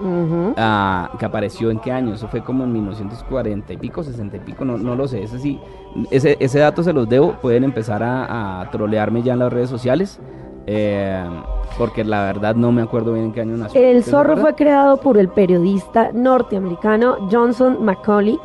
Ah, 0.55 1.11
que 1.19 1.25
apareció 1.25 1.69
en 1.69 1.79
qué 1.79 1.91
año, 1.91 2.13
eso 2.13 2.29
fue 2.29 2.41
como 2.41 2.63
en 2.63 2.71
1940 2.71 3.73
y 3.73 3.75
pico, 3.75 4.03
60 4.03 4.37
y 4.37 4.39
pico, 4.39 4.63
no, 4.63 4.77
no 4.77 4.95
lo 4.95 5.05
sé, 5.05 5.23
ese 5.23 5.37
sí, 5.37 5.59
ese, 6.11 6.37
ese 6.39 6.59
dato 6.59 6.81
se 6.81 6.93
los 6.93 7.09
debo, 7.09 7.33
pueden 7.41 7.65
empezar 7.65 8.01
a, 8.03 8.61
a 8.61 8.71
trolearme 8.71 9.21
ya 9.21 9.33
en 9.33 9.39
las 9.39 9.51
redes 9.51 9.69
sociales, 9.69 10.21
eh, 10.65 11.25
porque 11.77 12.05
la 12.05 12.23
verdad 12.23 12.55
no 12.55 12.71
me 12.71 12.81
acuerdo 12.81 13.11
bien 13.11 13.25
en 13.25 13.33
qué 13.33 13.41
año 13.41 13.57
nació. 13.57 13.81
El 13.81 13.97
¿Usted 13.97 14.05
se 14.05 14.11
zorro 14.11 14.37
fue 14.37 14.55
creado 14.55 14.95
por 14.97 15.17
el 15.17 15.27
periodista 15.27 16.11
norteamericano 16.13 17.27
Johnson 17.29 17.83
Macaulay 17.83 18.39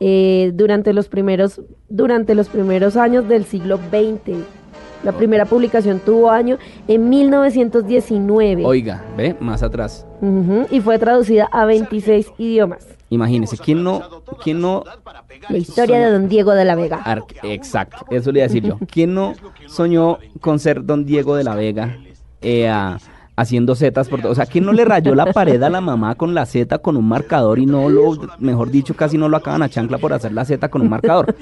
eh, 0.00 0.50
durante 0.54 0.92
los 0.92 1.08
primeros 1.08 1.60
durante 1.88 2.34
los 2.34 2.48
primeros 2.48 2.96
años 2.96 3.28
del 3.28 3.44
siglo 3.44 3.76
XX. 3.78 4.36
La 5.04 5.12
primera 5.12 5.44
publicación 5.44 6.00
tuvo 6.00 6.30
año 6.30 6.56
en 6.88 7.10
1919 7.10 8.64
Oiga, 8.64 9.04
ve, 9.16 9.36
más 9.38 9.62
atrás, 9.62 10.06
y 10.70 10.80
fue 10.80 10.98
traducida 10.98 11.46
a 11.52 11.66
26 11.66 12.32
idiomas. 12.38 12.86
imagínese, 13.10 13.58
¿quién 13.58 13.84
no, 13.84 14.00
quién 14.42 14.60
no 14.62 14.82
La 15.50 15.58
historia 15.58 15.98
de 15.98 16.10
Don 16.10 16.28
Diego 16.28 16.52
de 16.52 16.64
la 16.64 16.74
Vega. 16.74 17.02
Ar- 17.04 17.24
Exacto, 17.42 18.06
eso 18.10 18.32
le 18.32 18.38
iba 18.38 18.44
a 18.46 18.48
decir 18.48 18.62
yo. 18.64 18.78
¿Quién 18.90 19.12
no 19.14 19.34
soñó 19.66 20.18
con 20.40 20.58
ser 20.58 20.84
don 20.84 21.04
Diego 21.04 21.36
de 21.36 21.44
la 21.44 21.54
Vega 21.54 21.98
eh, 22.40 22.70
haciendo 23.36 23.74
zetas 23.74 24.08
por 24.08 24.20
todo? 24.20 24.32
O 24.32 24.34
sea, 24.34 24.46
¿quién 24.46 24.64
no 24.64 24.72
le 24.72 24.84
rayó 24.84 25.14
la 25.14 25.32
pared 25.32 25.62
a 25.62 25.70
la 25.70 25.80
mamá 25.80 26.14
con 26.14 26.34
la 26.34 26.46
zeta 26.46 26.78
con 26.78 26.96
un 26.96 27.06
marcador 27.06 27.58
y 27.58 27.66
no 27.66 27.88
lo, 27.88 28.16
mejor 28.38 28.70
dicho, 28.70 28.94
casi 28.94 29.18
no 29.18 29.28
lo 29.28 29.36
acaban 29.36 29.62
a 29.62 29.68
chancla 29.68 29.98
por 29.98 30.12
hacer 30.12 30.32
la 30.32 30.44
zeta 30.44 30.68
con 30.68 30.82
un 30.82 30.88
marcador? 30.88 31.34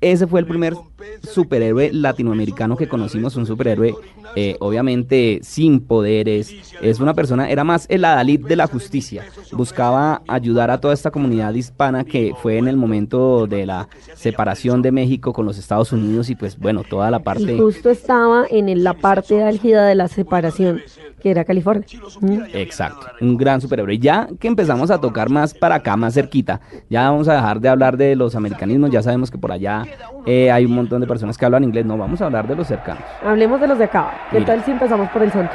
Ese 0.00 0.26
fue 0.26 0.40
el 0.40 0.46
primer 0.46 0.74
superhéroe 1.22 1.92
latinoamericano 1.92 2.76
que 2.76 2.88
conocimos, 2.88 3.36
un 3.36 3.44
superhéroe 3.44 3.94
eh, 4.36 4.56
obviamente 4.60 5.40
sin 5.42 5.80
poderes, 5.80 6.54
es 6.80 7.00
una 7.00 7.14
persona, 7.14 7.50
era 7.50 7.64
más 7.64 7.86
el 7.88 8.04
adalid 8.04 8.46
de 8.46 8.56
la 8.56 8.66
justicia, 8.66 9.26
buscaba 9.52 10.22
ayudar 10.28 10.70
a 10.70 10.80
toda 10.80 10.94
esta 10.94 11.10
comunidad 11.10 11.52
hispana 11.52 12.04
que 12.04 12.32
fue 12.40 12.56
en 12.56 12.68
el 12.68 12.76
momento 12.76 13.46
de 13.46 13.66
la 13.66 13.88
separación 14.14 14.82
de 14.82 14.92
México 14.92 15.32
con 15.32 15.46
los 15.46 15.58
Estados 15.58 15.92
Unidos 15.92 16.30
y 16.30 16.36
pues 16.36 16.58
bueno, 16.58 16.84
toda 16.84 17.10
la 17.10 17.18
parte... 17.18 17.54
Y 17.54 17.58
justo 17.58 17.90
estaba 17.90 18.46
en 18.48 18.82
la 18.82 18.94
parte 18.94 19.42
álgida 19.42 19.86
de 19.86 19.96
la 19.96 20.08
separación, 20.08 20.80
que 21.20 21.30
era 21.30 21.44
California. 21.44 21.86
Mm. 22.20 22.40
Exacto, 22.54 23.06
un 23.20 23.36
gran 23.36 23.60
superhéroe. 23.60 23.98
Ya 23.98 24.28
que 24.38 24.48
empezamos 24.48 24.90
a 24.90 24.98
tocar 25.00 25.30
más 25.30 25.54
para 25.54 25.76
acá, 25.76 25.96
más 25.96 26.14
cerquita, 26.14 26.60
ya 26.88 27.10
vamos 27.10 27.28
a 27.28 27.34
dejar 27.34 27.60
de 27.60 27.68
hablar 27.68 27.96
de 27.96 28.16
los 28.16 28.34
americanismos, 28.34 28.90
ya 28.90 29.02
sabemos 29.02 29.30
que 29.30 29.38
por 29.38 29.52
allá 29.52 29.84
eh, 30.26 30.50
hay 30.50 30.64
un 30.64 30.72
montón 30.72 31.00
de 31.00 31.06
personas 31.06 31.36
que 31.38 31.44
hablan 31.44 31.64
inglés, 31.64 31.84
no, 31.86 31.96
vamos 31.96 32.20
a 32.20 32.26
hablar 32.26 32.48
de 32.48 32.56
los 32.56 32.66
cercanos. 32.66 33.02
Hablemos 33.24 33.60
de 33.60 33.68
los 33.68 33.78
de 33.78 33.84
acá. 33.84 34.10
¿Qué 34.30 34.38
Mira. 34.40 34.54
tal 34.54 34.64
si 34.64 34.70
empezamos 34.72 35.08
por 35.10 35.22
el 35.22 35.30
santo? 35.30 35.52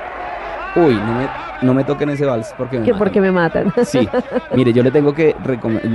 Uy, 0.75 0.93
no 0.95 1.13
me, 1.15 1.27
no 1.61 1.73
me 1.73 1.83
toquen 1.85 2.09
ese 2.09 2.25
vals 2.25 2.53
porque 2.57 2.79
me 2.79 2.85
Que 2.85 2.91
matan. 2.91 2.99
porque 2.99 3.21
me 3.21 3.31
matan. 3.31 3.73
Sí, 3.85 4.07
mire, 4.53 4.73
yo 4.73 4.83
le 4.83 4.91
tengo 4.91 5.13
que 5.13 5.35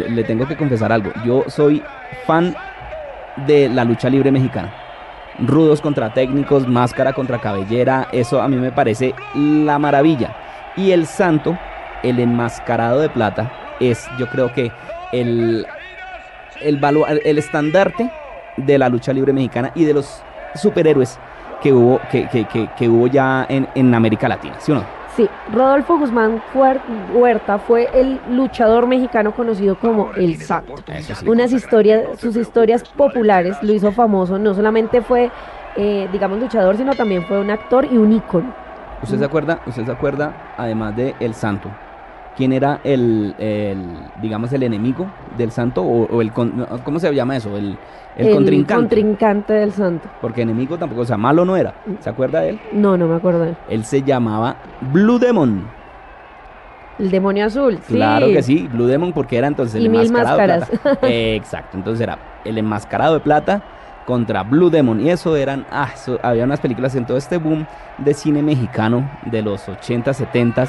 le 0.09 0.25
tengo 0.25 0.47
que 0.47 0.57
confesar 0.57 0.91
algo. 0.91 1.11
Yo 1.25 1.45
soy 1.49 1.83
fan 2.27 2.55
de 3.47 3.69
la 3.69 3.85
lucha 3.85 4.09
libre 4.09 4.33
mexicana. 4.33 4.73
Rudos 5.47 5.81
contra 5.81 6.13
técnicos, 6.13 6.67
máscara 6.69 7.13
contra 7.13 7.39
cabellera, 7.41 8.09
eso 8.13 8.43
a 8.43 8.49
mí 8.49 8.57
me 8.57 8.73
parece 8.73 9.15
la 9.35 9.79
maravilla. 9.79 10.37
Y 10.77 10.91
el 10.93 11.07
santo, 11.07 11.57
el 12.03 12.19
enmascarado 12.21 13.01
de 13.01 13.09
plata, 13.09 13.51
es 13.81 14.07
yo 14.19 14.29
creo 14.29 14.53
que 14.53 14.71
el, 15.13 15.67
el, 16.61 16.79
el 17.25 17.39
estandarte 17.39 18.11
de 18.59 18.79
la 18.79 18.89
lucha 18.89 19.13
libre 19.13 19.33
mexicana 19.33 19.73
y 19.75 19.85
de 19.85 19.95
los 19.95 20.23
superhéroes 20.55 21.19
que 21.63 21.73
hubo, 21.73 22.01
que- 22.11 22.27
que- 22.29 22.69
que 22.77 22.89
hubo 22.89 23.07
ya 23.07 23.47
en, 23.49 23.67
en 23.75 23.95
América 23.95 24.29
Latina, 24.29 24.57
¿sí 24.61 24.73
o 24.73 24.75
no? 24.77 25.00
Sí, 25.21 25.29
Rodolfo 25.53 25.99
Guzmán 25.99 26.43
Huerta 27.13 27.59
fue 27.59 27.91
el 27.93 28.19
luchador 28.31 28.87
mexicano 28.87 29.35
conocido 29.35 29.79
como 29.79 30.13
El 30.17 30.41
Santo. 30.41 30.77
Unas 31.27 31.53
historias, 31.53 32.19
sus 32.19 32.37
historias 32.37 32.89
populares 32.89 33.63
lo 33.63 33.75
hizo 33.75 33.93
famoso. 33.93 34.39
No 34.39 34.55
solamente 34.55 35.03
fue, 35.03 35.31
eh, 35.77 36.09
digamos, 36.11 36.39
luchador, 36.41 36.79
sino 36.79 36.95
también 36.95 37.27
fue 37.27 37.39
un 37.39 37.51
actor 37.51 37.85
y 37.85 37.99
un 37.99 38.15
ícono. 38.15 38.55
¿Usted 39.03 39.19
se 39.19 39.25
acuerda, 39.27 39.61
usted 39.67 39.85
se 39.85 39.93
acuerda, 39.93 40.55
además 40.57 40.97
de 40.97 41.15
El 41.21 41.35
Santo, 41.35 41.69
quién 42.37 42.53
era 42.53 42.81
el, 42.85 43.35
el, 43.39 43.79
digamos, 44.23 44.53
el 44.53 44.63
enemigo 44.63 45.07
del 45.37 45.51
Santo 45.51 45.83
o, 45.83 46.07
o 46.07 46.21
el, 46.23 46.33
con- 46.33 46.67
¿cómo 46.85 46.99
se 46.99 47.13
llama 47.15 47.37
eso? 47.37 47.57
El, 47.57 47.77
el, 48.17 48.31
contrincante. 48.35 48.75
contrincante 48.75 49.53
del 49.55 49.73
Santo. 49.73 50.09
Porque 50.21 50.43
enemigo 50.43 50.77
tampoco, 50.79 51.03
o 51.03 51.05
sea, 51.07 51.17
malo 51.17 51.45
no 51.45 51.57
era. 51.57 51.75
¿Se 52.01 52.11
acuerda 52.11 52.41
de 52.41 52.51
él? 52.51 52.61
No, 52.73 52.97
no 52.97 53.07
me 53.07 53.17
acuerdo. 53.17 53.55
Él 53.69 53.85
se 53.85 54.03
llamaba 54.03 54.57
Blue 54.93 55.19
Demon. 55.19 55.65
El 56.99 57.11
demonio 57.11 57.47
azul. 57.47 57.79
sí. 57.87 57.95
Claro 57.95 58.27
que 58.27 58.43
sí, 58.43 58.69
Blue 58.71 58.87
Demon 58.87 59.13
porque 59.13 59.39
era 59.39 59.47
entonces 59.47 59.77
el 59.77 59.87
Y 59.87 59.89
mil 59.89 60.07
enmascarado 60.07 60.39
de 60.39 60.47
máscaras. 60.59 60.81
plata. 60.81 61.07
Eh, 61.09 61.35
exacto, 61.41 61.77
entonces 61.79 62.03
era 62.03 62.19
el 62.45 62.59
enmascarado 62.59 63.15
de 63.15 63.21
plata 63.21 63.63
contra 64.07 64.43
Blue 64.43 64.69
Demon 64.71 65.01
y 65.01 65.09
eso 65.11 65.35
eran, 65.37 65.65
ah, 65.71 65.89
eso- 65.95 66.19
había 66.23 66.45
unas 66.45 66.61
películas 66.61 66.95
en 66.97 67.07
todo 67.07 67.17
este 67.17 67.39
boom 67.39 67.65
de 67.99 68.13
cine 68.13 68.43
mexicano 68.43 69.09
de 69.25 69.41
los 69.41 69.67
80, 69.69 70.13
70 70.13 70.67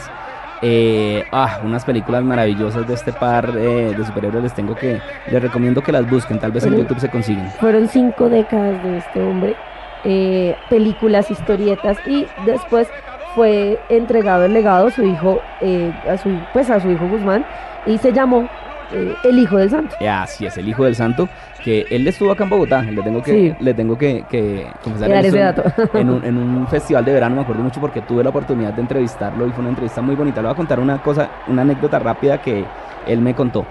eh, 0.61 1.25
ah, 1.31 1.59
unas 1.63 1.83
películas 1.85 2.23
maravillosas 2.23 2.87
de 2.87 2.93
este 2.93 3.11
par 3.13 3.49
eh, 3.57 3.93
de 3.97 4.05
superhéroes 4.05 4.43
les 4.43 4.53
tengo 4.53 4.75
que, 4.75 4.99
les 5.29 5.41
recomiendo 5.41 5.81
que 5.81 5.91
las 5.91 6.09
busquen, 6.09 6.39
tal 6.39 6.51
vez 6.51 6.65
en. 6.65 6.77
YouTube 6.77 6.99
se 6.99 7.09
consiguen. 7.09 7.47
Fueron 7.59 7.87
cinco 7.87 8.29
décadas 8.29 8.83
de 8.83 8.97
este 8.97 9.21
hombre 9.21 9.55
eh, 10.03 10.55
películas, 10.69 11.29
historietas 11.29 11.97
y 12.07 12.25
después 12.45 12.87
fue 13.35 13.79
entregado 13.89 14.45
el 14.45 14.53
legado 14.53 14.87
a 14.87 14.91
su 14.91 15.03
hijo, 15.03 15.41
eh, 15.61 15.91
a 16.09 16.17
su, 16.17 16.29
pues 16.53 16.69
a 16.69 16.79
su 16.79 16.89
hijo 16.89 17.07
Guzmán 17.07 17.45
y 17.85 17.97
se 17.99 18.11
llamó 18.11 18.49
eh, 18.93 19.15
El 19.23 19.39
Hijo 19.39 19.57
del 19.57 19.69
Santo. 19.69 19.95
Eh, 19.99 20.07
Así 20.09 20.45
es, 20.45 20.57
el 20.57 20.67
hijo 20.67 20.83
del 20.85 20.95
santo, 20.95 21.27
que 21.63 21.85
él 21.89 22.07
estuvo 22.07 22.31
acá 22.31 22.43
en 22.43 22.49
Bogotá, 22.49 22.81
le 22.81 23.01
tengo 23.01 23.21
que, 23.21 23.31
Sí. 23.31 23.55
le 23.63 23.73
tengo 23.73 23.97
que, 23.97 24.23
que 24.29 24.67
confesar 24.83 25.07
Que 25.07 25.13
dar 25.13 25.25
esto 25.25 25.37
ese 25.37 25.47
en- 25.49 25.55
dato. 25.55 25.91
En, 25.97 26.09
un, 26.09 26.23
en 26.25 26.37
un 26.37 26.67
festival 26.67 27.05
de 27.05 27.13
verano, 27.13 27.35
me 27.35 27.41
acuerdo 27.41 27.63
mucho 27.63 27.79
porque 27.79 28.01
tuve 28.01 28.23
la 28.23 28.29
oportunidad 28.29 28.73
de 28.73 28.81
entrevistarlo 28.81 29.45
y 29.47 29.51
fue 29.51 29.59
una 29.61 29.69
entrevista 29.69 30.01
muy 30.01 30.15
bonita. 30.15 30.41
Le 30.41 30.47
voy 30.47 30.53
a 30.53 30.57
contar 30.57 30.79
una 30.79 31.01
cosa, 31.01 31.29
una 31.47 31.61
anécdota 31.63 31.99
rápida 31.99 32.41
que 32.41 32.65
él 33.07 33.21
me 33.21 33.33
contó. 33.33 33.65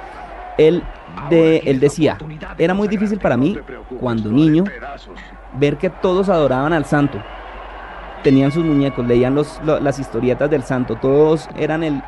Él, 0.58 0.82
de, 1.30 1.58
él 1.64 1.80
decía, 1.80 2.18
era 2.58 2.74
muy 2.74 2.86
difícil 2.88 3.18
para 3.18 3.36
mí, 3.36 3.56
cuando 3.98 4.30
niño, 4.30 4.64
ver 5.54 5.76
que 5.76 5.88
todos 5.90 6.28
adoraban 6.28 6.72
al 6.72 6.84
santo. 6.84 7.18
Tenían 8.22 8.52
sus 8.52 8.62
muñecos, 8.64 9.06
leían 9.06 9.34
los, 9.34 9.58
lo- 9.64 9.80
las 9.80 9.98
historietas 9.98 10.50
del 10.50 10.62
santo, 10.62 10.96
todos 10.96 11.48
eran 11.56 11.82
el, 11.82 12.02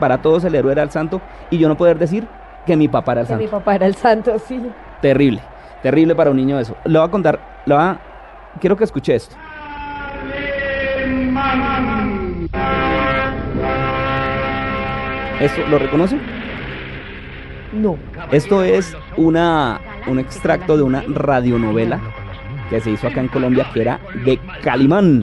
para 0.00 0.20
todos 0.20 0.42
el 0.44 0.56
héroe 0.56 0.72
era 0.72 0.82
el 0.82 0.90
santo, 0.90 1.20
y 1.50 1.58
yo 1.58 1.68
no 1.68 1.76
poder 1.76 1.98
decir 2.00 2.26
que 2.66 2.76
mi 2.76 2.88
papá 2.88 3.12
era 3.12 3.20
el 3.22 3.26
Que 3.26 3.34
mi 3.34 3.40
santo. 3.44 3.58
papá 3.58 3.74
era 3.74 3.86
el 3.86 3.94
santo, 3.94 4.38
sí. 4.38 4.60
Terrible, 5.00 5.40
terrible 5.82 6.14
para 6.14 6.30
un 6.30 6.36
niño 6.36 6.58
eso. 6.58 6.76
Le 6.84 6.98
voy 6.98 7.08
a 7.08 7.10
contar, 7.10 7.38
le 7.66 7.74
voy 7.74 7.82
a- 7.84 7.98
quiero 8.60 8.76
que 8.76 8.84
escuche 8.84 9.14
esto. 9.14 9.36
¿Esto 15.40 15.62
lo 15.68 15.78
reconoce? 15.78 16.18
No. 17.72 17.96
Esto 18.30 18.62
es 18.62 18.96
una, 19.16 19.80
un 20.06 20.18
extracto 20.18 20.76
de 20.76 20.82
una 20.84 21.02
radionovela 21.08 22.00
que 22.70 22.80
se 22.80 22.90
hizo 22.90 23.08
acá 23.08 23.20
en 23.20 23.28
Colombia 23.28 23.66
que 23.74 23.82
era 23.82 23.98
de 24.24 24.38
Calimán, 24.62 25.22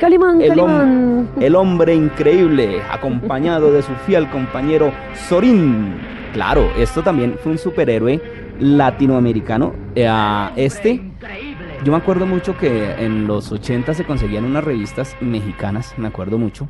Calimán, 0.00 0.42
el, 0.42 0.52
hom- 0.58 1.26
el 1.40 1.54
hombre 1.56 1.94
increíble, 1.94 2.80
acompañado 2.90 3.72
de 3.72 3.82
su 3.82 3.92
fiel 4.06 4.28
compañero 4.28 4.92
Sorín. 5.28 5.94
Claro, 6.36 6.70
esto 6.76 7.02
también 7.02 7.38
fue 7.42 7.52
un 7.52 7.56
superhéroe 7.56 8.20
latinoamericano. 8.60 9.72
Eh, 9.94 10.06
este, 10.56 11.00
yo 11.82 11.92
me 11.92 11.96
acuerdo 11.96 12.26
mucho 12.26 12.58
que 12.58 12.92
en 13.02 13.26
los 13.26 13.50
80 13.52 13.94
se 13.94 14.04
conseguían 14.04 14.44
unas 14.44 14.62
revistas 14.62 15.16
mexicanas, 15.22 15.94
me 15.96 16.08
acuerdo 16.08 16.36
mucho. 16.36 16.68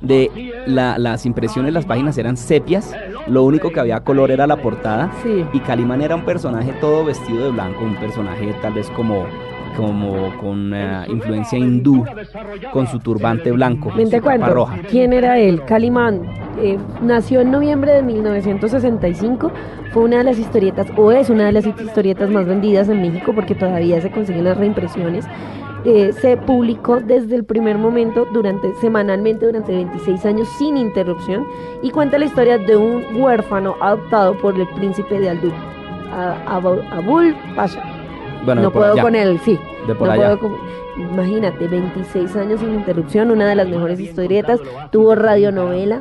De 0.00 0.30
la- 0.66 0.96
las 0.96 1.26
impresiones, 1.26 1.74
las 1.74 1.84
páginas 1.84 2.16
eran 2.16 2.38
sepias, 2.38 2.94
lo 3.26 3.42
único 3.42 3.70
que 3.72 3.80
había 3.80 4.00
color 4.00 4.30
era 4.30 4.46
la 4.46 4.56
portada. 4.56 5.10
Sí. 5.22 5.44
Y 5.52 5.60
Calimán 5.60 6.00
era 6.00 6.14
un 6.14 6.24
personaje 6.24 6.72
todo 6.80 7.04
vestido 7.04 7.44
de 7.44 7.50
blanco, 7.50 7.84
un 7.84 7.96
personaje 7.96 8.54
tal 8.62 8.72
vez 8.72 8.88
como, 8.96 9.26
como 9.76 10.36
con 10.40 10.72
influencia 11.08 11.58
hindú, 11.58 12.04
con 12.72 12.86
su 12.86 12.98
turbante 12.98 13.50
blanco, 13.52 13.92
Ven, 13.96 14.10
te 14.10 14.20
cuento. 14.20 14.52
roja. 14.52 14.78
¿Quién 14.90 15.12
era 15.12 15.38
él? 15.38 15.62
Calimán. 15.64 16.22
eh, 16.58 16.78
nació 17.02 17.40
en 17.42 17.50
noviembre 17.50 17.92
de 17.92 18.02
1965. 18.02 19.50
Fue 19.92 20.04
una 20.04 20.18
de 20.18 20.24
las 20.24 20.38
historietas, 20.38 20.86
o 20.96 21.10
es 21.12 21.30
una 21.30 21.44
de 21.46 21.52
las 21.52 21.66
historietas 21.66 22.30
más 22.30 22.46
vendidas 22.46 22.88
en 22.88 23.00
México 23.02 23.32
porque 23.34 23.54
todavía 23.54 24.00
se 24.00 24.10
consiguen 24.10 24.44
las 24.44 24.56
reimpresiones. 24.56 25.26
Eh, 25.84 26.12
se 26.14 26.36
publicó 26.36 27.00
desde 27.00 27.36
el 27.36 27.44
primer 27.44 27.78
momento, 27.78 28.26
durante 28.32 28.74
semanalmente 28.80 29.46
durante 29.46 29.72
26 29.72 30.26
años 30.26 30.48
sin 30.58 30.76
interrupción 30.76 31.44
y 31.82 31.90
cuenta 31.90 32.18
la 32.18 32.24
historia 32.24 32.58
de 32.58 32.76
un 32.76 33.04
huérfano 33.22 33.76
adoptado 33.80 34.36
por 34.38 34.58
el 34.58 34.66
príncipe 34.70 35.20
de 35.20 35.30
Aldú, 35.30 35.52
Abul 36.90 37.36
Pasha. 37.54 37.82
Bueno, 38.46 38.62
no 38.62 38.72
puedo 38.72 38.92
allá, 38.94 39.02
con 39.02 39.14
él, 39.14 39.38
sí. 39.44 39.58
De 39.86 39.94
por 39.94 40.08
No 40.08 40.14
allá. 40.14 40.36
puedo 40.38 40.38
con- 40.38 40.76
Imagínate, 41.12 41.68
26 41.68 42.34
años 42.36 42.58
sin 42.60 42.72
interrupción, 42.72 43.30
una 43.30 43.46
de 43.46 43.54
las 43.54 43.68
mejores 43.68 44.00
historietas. 44.00 44.60
Tuvo 44.90 45.14
radionovela. 45.14 46.00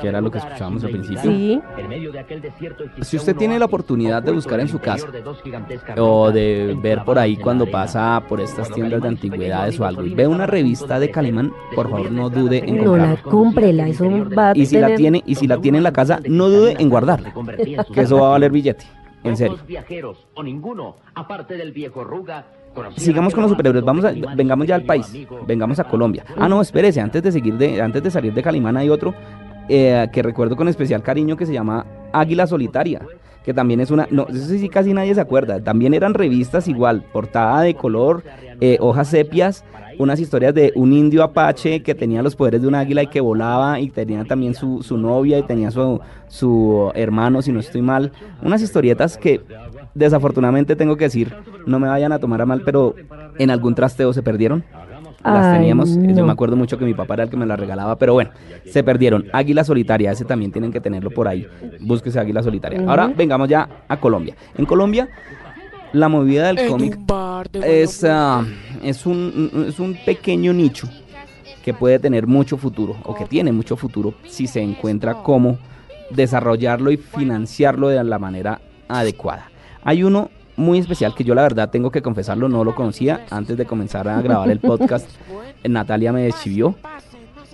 Que 0.00 0.08
era 0.08 0.20
lo 0.20 0.30
que 0.30 0.38
escuchábamos 0.38 0.82
al 0.84 0.90
principio. 0.90 1.20
Sí. 1.22 1.60
Si 3.02 3.16
usted 3.16 3.36
tiene 3.36 3.58
la 3.58 3.64
oportunidad 3.66 4.22
de 4.22 4.32
buscar 4.32 4.60
en 4.60 4.68
su 4.68 4.78
casa 4.78 5.06
o 5.98 6.30
de 6.30 6.76
ver 6.80 7.02
por 7.04 7.18
ahí 7.18 7.36
cuando 7.36 7.66
pasa 7.66 8.22
por 8.28 8.40
estas 8.40 8.70
tiendas 8.70 9.02
de 9.02 9.08
antigüedades 9.08 9.78
o 9.80 9.84
algo 9.84 10.04
y 10.04 10.14
ve 10.14 10.26
una 10.26 10.46
revista 10.46 10.98
de 11.00 11.10
Calimán, 11.10 11.52
por 11.74 11.90
favor 11.90 12.10
no 12.10 12.30
dude 12.30 12.58
en 12.58 12.76
No 12.84 12.96
la 12.96 13.16
comprarla. 13.16 13.22
cómprela, 13.30 13.88
eso 13.88 14.04
va 14.36 14.50
a 14.50 14.56
Y 14.56 14.66
si 14.66 14.76
la 14.76 14.86
tener- 14.86 14.96
tiene 14.98 15.22
y 15.26 15.34
si 15.34 15.46
la 15.46 15.58
tiene 15.58 15.78
en 15.78 15.84
la 15.84 15.92
casa, 15.92 16.20
no 16.28 16.48
dude 16.48 16.76
en 16.78 16.88
guardarla, 16.88 17.32
que 17.92 18.00
eso 18.00 18.18
va 18.18 18.28
a 18.28 18.30
valer 18.30 18.52
billete. 18.52 18.86
En 19.22 19.36
serio. 19.36 19.58
viajeros 19.66 20.26
o 20.34 20.42
ninguno, 20.42 20.96
aparte 21.14 21.56
del 21.56 21.72
viejo 21.72 22.04
Ruga. 22.04 22.46
Sigamos 22.96 23.34
con 23.34 23.42
los 23.42 23.50
superhéroes, 23.50 23.84
vamos 23.84 24.04
a, 24.04 24.12
vengamos 24.36 24.66
ya 24.66 24.76
al 24.76 24.84
país, 24.84 25.12
vengamos 25.46 25.80
a 25.80 25.84
Colombia. 25.84 26.24
Ah, 26.36 26.48
no, 26.48 26.60
espérese, 26.62 27.00
antes 27.00 27.22
de 27.22 27.32
seguir 27.32 27.54
de, 27.54 27.82
antes 27.82 28.02
de 28.02 28.10
salir 28.10 28.32
de 28.32 28.42
Calimán 28.42 28.76
hay 28.76 28.88
otro 28.88 29.12
eh, 29.68 30.08
que 30.12 30.22
recuerdo 30.22 30.56
con 30.56 30.68
especial 30.68 31.02
cariño 31.02 31.36
que 31.36 31.46
se 31.46 31.52
llama 31.52 31.84
Águila 32.12 32.46
Solitaria, 32.46 33.02
que 33.44 33.54
también 33.54 33.80
es 33.80 33.90
una, 33.90 34.06
no, 34.10 34.26
eso 34.28 34.46
sí 34.46 34.68
casi 34.68 34.92
nadie 34.92 35.14
se 35.14 35.20
acuerda, 35.20 35.60
también 35.60 35.94
eran 35.94 36.14
revistas 36.14 36.68
igual, 36.68 37.02
portada 37.12 37.62
de 37.62 37.74
color, 37.74 38.22
eh, 38.60 38.76
hojas 38.80 39.08
sepias, 39.08 39.64
unas 39.98 40.20
historias 40.20 40.54
de 40.54 40.72
un 40.76 40.92
indio 40.92 41.22
apache 41.22 41.82
que 41.82 41.94
tenía 41.94 42.22
los 42.22 42.36
poderes 42.36 42.62
de 42.62 42.68
un 42.68 42.74
águila 42.74 43.02
y 43.02 43.06
que 43.08 43.20
volaba 43.20 43.80
y 43.80 43.90
tenía 43.90 44.24
también 44.24 44.54
su, 44.54 44.82
su 44.82 44.96
novia 44.96 45.38
y 45.38 45.42
tenía 45.42 45.70
su, 45.70 46.00
su 46.28 46.90
hermano, 46.94 47.42
si 47.42 47.52
no 47.52 47.60
estoy 47.60 47.82
mal, 47.82 48.12
unas 48.42 48.62
historietas 48.62 49.18
que 49.18 49.40
desafortunadamente 49.94 50.76
tengo 50.76 50.96
que 50.96 51.04
decir, 51.04 51.34
no 51.66 51.78
me 51.78 51.88
vayan 51.88 52.12
a 52.12 52.18
tomar 52.18 52.40
a 52.40 52.46
mal, 52.46 52.62
pero 52.64 52.94
en 53.38 53.50
algún 53.50 53.74
trasteo 53.74 54.12
se 54.12 54.22
perdieron. 54.22 54.64
Las 55.22 55.46
Ay, 55.46 55.58
teníamos, 55.58 55.94
yo 55.94 56.00
no. 56.00 56.26
me 56.26 56.32
acuerdo 56.32 56.56
mucho 56.56 56.78
que 56.78 56.84
mi 56.84 56.94
papá 56.94 57.14
era 57.14 57.24
el 57.24 57.30
que 57.30 57.36
me 57.36 57.44
las 57.44 57.60
regalaba, 57.60 57.96
pero 57.96 58.14
bueno, 58.14 58.30
se 58.64 58.82
perdieron. 58.82 59.26
Águila 59.32 59.64
Solitaria, 59.64 60.12
ese 60.12 60.24
también 60.24 60.50
tienen 60.50 60.72
que 60.72 60.80
tenerlo 60.80 61.10
por 61.10 61.28
ahí. 61.28 61.46
Búsquese 61.80 62.18
Águila 62.18 62.42
Solitaria. 62.42 62.82
Ahora 62.86 63.08
vengamos 63.08 63.48
ya 63.48 63.68
a 63.86 63.98
Colombia. 63.98 64.34
En 64.56 64.64
Colombia, 64.64 65.08
la 65.92 66.08
movida 66.08 66.46
del 66.52 66.68
cómic 66.68 66.98
es, 67.62 68.04
ah, 68.04 68.44
es, 68.82 69.04
un, 69.04 69.66
es 69.68 69.78
un 69.78 69.96
pequeño 70.06 70.52
nicho 70.52 70.88
que 71.62 71.74
puede 71.74 71.98
tener 71.98 72.26
mucho 72.26 72.56
futuro, 72.56 72.96
o 73.04 73.14
que 73.14 73.26
tiene 73.26 73.52
mucho 73.52 73.76
futuro, 73.76 74.14
si 74.26 74.46
se 74.46 74.62
encuentra 74.62 75.22
cómo 75.22 75.58
desarrollarlo 76.10 76.90
y 76.90 76.96
financiarlo 76.96 77.88
de 77.88 78.02
la 78.02 78.18
manera 78.18 78.60
adecuada. 78.88 79.50
Hay 79.82 80.02
uno 80.02 80.30
muy 80.60 80.78
especial 80.78 81.14
que 81.14 81.24
yo 81.24 81.34
la 81.34 81.42
verdad 81.42 81.70
tengo 81.70 81.90
que 81.90 82.02
confesarlo, 82.02 82.48
no 82.48 82.62
lo 82.64 82.74
conocía 82.74 83.24
antes 83.30 83.56
de 83.56 83.64
comenzar 83.64 84.06
a 84.06 84.20
grabar 84.20 84.50
el 84.50 84.60
podcast. 84.60 85.08
Natalia 85.64 86.12
me 86.12 86.22
deschivió. 86.22 86.74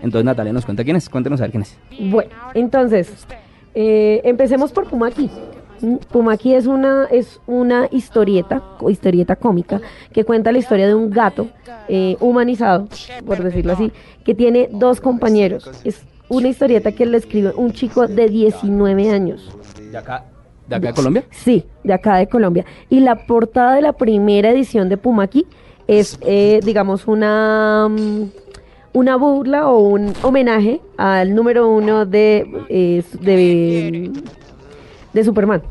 Entonces 0.03 0.25
Natalia 0.25 0.53
nos 0.53 0.65
cuenta 0.67 0.85
quién 0.85 0.97
es, 0.97 1.09
cuéntenos 1.09 1.41
a 1.41 1.45
ver 1.45 1.53
quién 1.53 1.63
es. 1.63 1.79
Bueno, 1.99 2.31
entonces, 2.55 3.27
eh, 3.75 4.21
empecemos 4.25 4.73
por 4.73 4.89
Pumaki. 4.89 5.31
Pumaki 6.11 6.55
es 6.55 6.67
una, 6.67 7.05
es 7.05 7.41
una 7.47 7.89
historieta, 7.93 8.63
historieta 8.89 9.37
cómica, 9.37 9.81
que 10.13 10.25
cuenta 10.25 10.51
la 10.51 10.59
historia 10.59 10.87
de 10.87 10.95
un 10.95 11.11
gato 11.11 11.49
eh, 11.89 12.17
humanizado, 12.21 12.89
por 13.25 13.43
decirlo 13.43 13.73
así, 13.73 13.93
que 14.25 14.35
tiene 14.35 14.69
dos 14.73 15.01
compañeros. 15.01 15.71
Es 15.85 16.03
una 16.29 16.49
historieta 16.49 16.93
que 16.93 17.07
le 17.07 17.19
escribe 17.19 17.53
un 17.57 17.73
chico 17.73 18.09
de 18.09 18.29
19 18.29 19.11
años. 19.11 19.57
¿De 19.93 19.97
acá, 19.97 20.25
de 20.69 20.77
acá 20.77 20.89
de 20.89 20.95
Colombia? 20.95 21.25
Sí, 21.31 21.65
de 21.85 21.93
acá 21.93 22.17
de 22.17 22.27
Colombia. 22.29 22.65
Y 22.89 23.01
la 23.01 23.27
portada 23.27 23.75
de 23.75 23.83
la 23.83 23.93
primera 23.93 24.51
edición 24.51 24.89
de 24.89 24.97
Pumaki 24.97 25.47
es, 25.87 26.19
eh, 26.23 26.61
digamos, 26.65 27.07
una, 27.07 27.89
mm, 27.89 28.23
una 28.93 29.17
burla 29.17 29.69
o 29.69 29.79
un 29.79 30.13
homenaje 30.23 30.81
al 30.97 31.35
número 31.35 31.69
uno 31.69 32.07
de, 32.07 32.47
de, 33.21 34.11
de 35.17 35.25
Superman. 35.25 35.63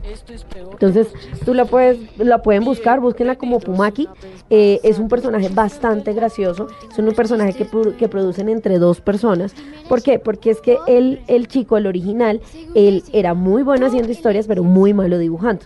Entonces, 0.71 1.07
tú 1.45 1.53
la 1.53 1.65
puedes, 1.65 1.97
la 2.17 2.41
pueden 2.41 2.65
buscar, 2.65 2.99
búsquenla 2.99 3.35
como 3.35 3.59
Pumaki. 3.59 4.09
Eh, 4.49 4.79
es 4.83 4.99
un 4.99 5.07
personaje 5.07 5.49
bastante 5.49 6.13
gracioso. 6.13 6.67
Es 6.91 6.97
un 6.97 7.13
personaje 7.13 7.53
que, 7.53 7.67
que 7.97 8.09
producen 8.09 8.49
entre 8.49 8.79
dos 8.79 9.01
personas. 9.01 9.53
¿Por 9.87 10.01
qué? 10.01 10.19
Porque 10.19 10.49
es 10.49 10.61
que 10.61 10.77
él, 10.87 11.21
el 11.27 11.47
chico, 11.47 11.77
el 11.77 11.87
original, 11.87 12.41
él 12.73 13.03
era 13.13 13.33
muy 13.33 13.63
bueno 13.63 13.85
haciendo 13.85 14.11
historias, 14.11 14.47
pero 14.47 14.63
muy 14.63 14.93
malo 14.93 15.17
dibujando. 15.17 15.65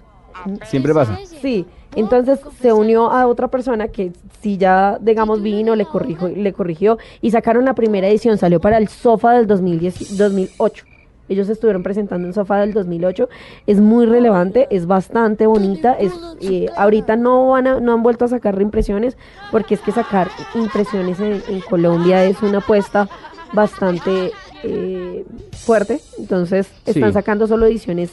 Siempre 0.65 0.93
pasa. 0.93 1.17
Sí, 1.41 1.65
entonces 1.95 2.39
se 2.61 2.71
unió 2.71 3.11
a 3.11 3.27
otra 3.27 3.47
persona 3.47 3.87
que 3.87 4.11
si 4.41 4.57
ya, 4.57 4.97
digamos, 5.01 5.41
vino, 5.41 5.75
le 5.75 5.85
corrijo, 5.85 6.27
le 6.27 6.53
corrigió 6.53 6.97
y 7.21 7.31
sacaron 7.31 7.65
la 7.65 7.73
primera 7.73 8.07
edición, 8.07 8.37
salió 8.37 8.59
para 8.59 8.77
el 8.77 8.87
Sofa 8.87 9.33
del 9.33 9.47
2010, 9.47 10.17
2008. 10.17 10.85
Ellos 11.29 11.47
estuvieron 11.47 11.83
presentando 11.83 12.27
en 12.27 12.33
Sofa 12.33 12.57
del 12.57 12.73
2008. 12.73 13.29
Es 13.67 13.79
muy 13.79 14.05
relevante, 14.05 14.67
es 14.71 14.85
bastante 14.87 15.45
bonita. 15.47 15.93
Es, 15.93 16.11
eh, 16.41 16.67
ahorita 16.75 17.15
no, 17.15 17.49
van 17.49 17.67
a- 17.67 17.79
no 17.79 17.93
han 17.93 18.03
vuelto 18.03 18.25
a 18.25 18.27
sacar 18.27 18.55
reimpresiones 18.55 19.15
porque 19.51 19.75
es 19.75 19.81
que 19.81 19.91
sacar 19.91 20.27
impresiones 20.55 21.19
en, 21.19 21.41
en 21.47 21.61
Colombia 21.61 22.25
es 22.25 22.41
una 22.41 22.57
apuesta 22.57 23.07
bastante 23.53 24.31
eh, 24.63 25.23
fuerte. 25.53 26.01
Entonces 26.17 26.67
están 26.85 27.09
Sí. 27.11 27.13
sacando 27.13 27.47
solo 27.47 27.65
ediciones 27.67 28.09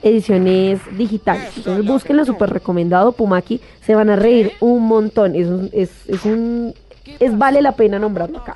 ediciones 0.00 0.80
digitales. 0.96 1.56
Entonces 1.56 1.84
búsquenlo, 1.84 2.24
súper 2.24 2.50
recomendado, 2.50 3.10
Pumaki, 3.12 3.60
se 3.80 3.96
van 3.96 4.10
a 4.10 4.14
reír 4.16 4.52
un 4.60 4.86
montón, 4.86 5.34
es, 5.34 5.48
un- 5.48 5.70
es, 5.72 5.90
es 6.06 6.24
un, 6.24 6.72
es 7.18 7.36
vale 7.36 7.60
la 7.62 7.72
pena 7.72 7.98
nombrarlo 7.98 8.38
acá. 8.38 8.54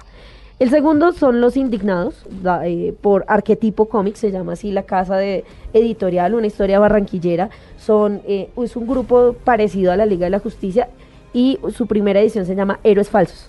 El 0.62 0.70
segundo 0.70 1.10
son 1.12 1.40
Los 1.40 1.56
Indignados, 1.56 2.14
da- 2.40 2.64
eh, 2.68 2.94
por 3.00 3.24
Arquetipo 3.26 3.86
Comics, 3.86 4.20
se 4.20 4.30
llama 4.30 4.52
así 4.52 4.70
la 4.70 4.84
casa 4.84 5.16
de 5.16 5.44
editorial, 5.72 6.34
una 6.36 6.46
historia 6.46 6.78
barranquillera. 6.78 7.50
Son, 7.84 8.22
eh, 8.28 8.48
es 8.56 8.76
un 8.76 8.86
grupo 8.86 9.34
parecido 9.42 9.90
a 9.90 9.96
la 9.96 10.06
Liga 10.06 10.26
de 10.26 10.30
la 10.30 10.38
Justicia 10.38 10.88
y 11.34 11.58
su 11.76 11.88
primera 11.88 12.20
edición 12.20 12.46
se 12.46 12.54
llama 12.54 12.78
Héroes 12.84 13.08
Falsos. 13.10 13.48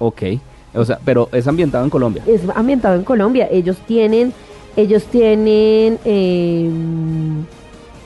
Ok. 0.00 0.22
O 0.74 0.84
sea, 0.84 0.98
pero 1.04 1.28
es 1.30 1.46
ambientado 1.46 1.84
en 1.84 1.90
Colombia. 1.90 2.24
Es 2.26 2.40
ambientado 2.52 2.96
en 2.96 3.04
Colombia. 3.04 3.46
Ellos 3.48 3.76
tienen, 3.86 4.32
ellos 4.76 5.04
tienen, 5.04 6.00
eh, 6.04 6.68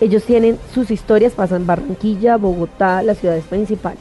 ellos 0.02 0.22
tienen 0.24 0.58
sus 0.74 0.90
historias, 0.90 1.32
pasan 1.32 1.66
Barranquilla, 1.66 2.36
Bogotá, 2.36 3.02
las 3.02 3.16
ciudades 3.16 3.44
principales. 3.44 4.00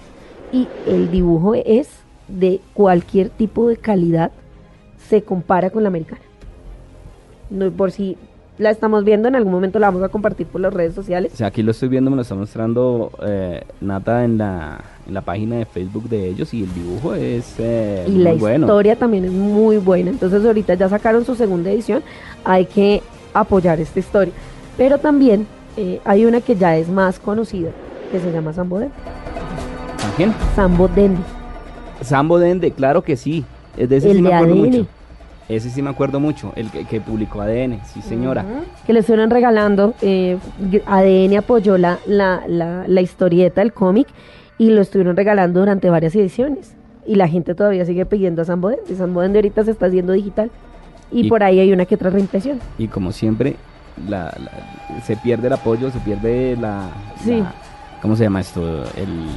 Y 0.52 0.68
el 0.86 1.10
dibujo 1.12 1.56
es 1.56 1.88
de 2.28 2.60
cualquier 2.74 3.30
tipo 3.30 3.68
de 3.68 3.78
calidad, 3.78 4.32
se 5.10 5.24
compara 5.24 5.70
con 5.70 5.84
la 5.84 5.90
americana. 5.90 6.22
No, 7.50 7.72
por 7.72 7.92
si 7.92 8.18
la 8.58 8.72
estamos 8.72 9.04
viendo, 9.04 9.28
en 9.28 9.36
algún 9.36 9.54
momento 9.54 9.80
la 9.80 9.88
vamos 9.88 10.04
a 10.04 10.10
compartir 10.10 10.48
por 10.48 10.62
las 10.62 10.74
redes 10.74 10.94
sociales. 10.96 11.32
O 11.34 11.38
sea, 11.38 11.48
aquí 11.48 11.62
lo 11.62 11.72
estoy 11.72 11.90
viendo, 11.90 12.10
me 12.10 12.16
lo 12.16 12.24
está 12.24 12.36
mostrando 12.36 13.12
eh, 13.26 13.64
Nata 13.82 14.24
en 14.24 14.38
la, 14.38 14.84
en 15.08 15.14
la 15.14 15.22
página 15.22 15.58
de 15.58 15.66
Facebook 15.66 16.10
de 16.10 16.28
ellos 16.28 16.54
y 16.54 16.64
el 16.64 16.74
dibujo 16.74 17.14
es 17.14 17.56
eh, 17.60 18.06
y 18.08 18.18
la 18.18 18.34
bueno. 18.34 18.66
historia 18.66 18.96
también 18.96 19.26
es 19.26 19.32
muy 19.32 19.78
buena. 19.78 20.10
Entonces 20.10 20.44
ahorita 20.44 20.74
ya 20.74 20.90
sacaron 20.90 21.24
su 21.24 21.36
segunda 21.36 21.72
edición, 21.72 22.04
hay 22.44 22.66
que 22.66 23.02
apoyar 23.34 23.80
esta 23.80 24.00
historia. 24.00 24.34
Pero 24.76 24.98
también 24.98 25.48
eh, 25.78 26.02
hay 26.04 26.26
una 26.26 26.42
que 26.42 26.56
ya 26.56 26.76
es 26.78 26.90
más 26.90 27.20
conocida, 27.20 27.70
que 28.12 28.20
se 28.20 28.32
llama 28.32 28.54
Sambo 28.54 28.80
Dendi. 28.80 28.94
¿También? 30.02 30.34
Sambo 30.56 30.88
Dendi. 30.88 31.22
Sambo 32.02 32.40
Dende, 32.40 32.72
claro 32.72 33.04
que 33.04 33.16
sí. 33.16 33.46
De 33.76 33.96
ese 33.98 34.10
El 34.12 34.18
sí 34.18 34.22
me 34.24 34.34
acuerdo 34.34 34.54
ADN. 34.56 34.66
mucho. 34.66 34.88
Ese 35.50 35.70
sí 35.70 35.82
me 35.82 35.90
acuerdo 35.90 36.20
mucho, 36.20 36.52
el 36.58 36.70
que, 36.72 36.84
que 36.86 37.00
publicó 37.00 37.40
ADN, 37.42 37.80
sí 37.86 38.02
señora. 38.02 38.44
Que 38.86 38.92
le 38.94 39.00
estuvieron 39.00 39.30
regalando. 39.30 39.94
eh, 40.02 40.38
ADN 40.86 41.38
apoyó 41.38 41.78
la, 41.78 42.00
la, 42.06 42.42
la, 42.48 42.84
la 42.88 43.02
historieta, 43.02 43.62
el 43.62 43.72
cómic, 43.72 44.08
y 44.58 44.72
lo 44.72 44.82
estuvieron 44.82 45.16
regalando 45.16 45.60
durante 45.62 45.90
varias 45.90 46.14
ediciones. 46.16 46.74
Y 47.06 47.16
la 47.16 47.30
gente 47.30 47.56
todavía 47.56 47.86
sigue 47.86 48.06
pidiendo 48.06 48.42
a 48.42 48.46
Sambo 48.46 48.70
Dendi. 48.70 48.96
Sambo 48.96 49.22
Dendi 49.22 49.38
ahorita 49.38 49.64
se 49.64 49.72
está 49.72 49.86
haciendo 49.86 50.12
digital. 50.14 50.52
Y, 51.12 51.28
Y- 51.28 51.30
por 51.30 51.42
ahí 51.44 51.60
hay 51.62 51.72
una 51.72 51.86
que 51.86 51.96
otra 51.96 52.10
reimpresión. 52.10 52.60
Y 52.78 52.88
como 52.90 53.14
siempre, 53.14 53.56
la, 54.10 54.26
la- 54.38 55.02
se 55.04 55.16
pierde 55.16 55.48
el 55.48 55.54
apoyo, 55.54 55.90
se 55.92 56.00
pierde 56.00 56.58
la, 56.60 56.90
Sí. 57.24 57.38
la- 57.38 57.54
¿Cómo 58.02 58.18
se 58.18 58.24
llama 58.24 58.42
esto? 58.42 58.84
El, 58.98 59.28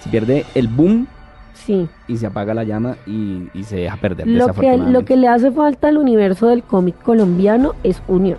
se 0.00 0.08
pierde 0.08 0.46
el 0.54 0.68
boom 0.68 1.06
Sí. 1.54 1.88
y 2.08 2.16
se 2.16 2.26
apaga 2.26 2.54
la 2.54 2.64
llama 2.64 2.96
y, 3.06 3.48
y 3.54 3.62
se 3.64 3.76
deja 3.76 3.96
perder. 3.96 4.26
Lo 4.26 4.46
que, 4.48 4.76
lo 4.92 5.04
que 5.04 5.16
le 5.16 5.28
hace 5.28 5.50
falta 5.52 5.88
al 5.88 5.96
universo 5.98 6.48
del 6.48 6.62
cómic 6.62 6.96
colombiano 7.02 7.74
es 7.84 8.02
unión, 8.08 8.38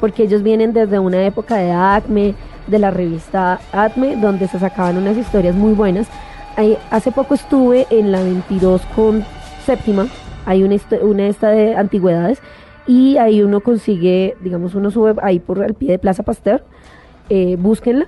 porque 0.00 0.24
ellos 0.24 0.42
vienen 0.42 0.72
desde 0.72 0.98
una 0.98 1.24
época 1.24 1.56
de 1.56 1.72
Acme, 1.72 2.34
de 2.66 2.78
la 2.78 2.90
revista 2.90 3.60
Acme, 3.72 4.16
donde 4.16 4.46
se 4.48 4.58
sacaban 4.58 4.96
unas 4.98 5.16
historias 5.16 5.54
muy 5.54 5.72
buenas. 5.72 6.08
Ahí- 6.56 6.76
hace 6.90 7.12
poco 7.12 7.34
estuve 7.34 7.86
en 7.90 8.12
la 8.12 8.22
22 8.22 8.82
con 8.94 9.24
séptima, 9.64 10.06
hay 10.44 10.62
una, 10.62 10.76
una 11.02 11.26
esta 11.26 11.48
de 11.50 11.76
antigüedades, 11.76 12.40
y 12.86 13.16
ahí 13.18 13.40
uno 13.42 13.60
consigue, 13.60 14.36
digamos, 14.40 14.74
uno 14.74 14.90
sube 14.90 15.14
ahí 15.22 15.38
por 15.38 15.62
el 15.64 15.74
pie 15.74 15.92
de 15.92 15.98
Plaza 15.98 16.22
Pasteur, 16.24 16.62
eh, 17.28 17.56
búsquenla, 17.58 18.06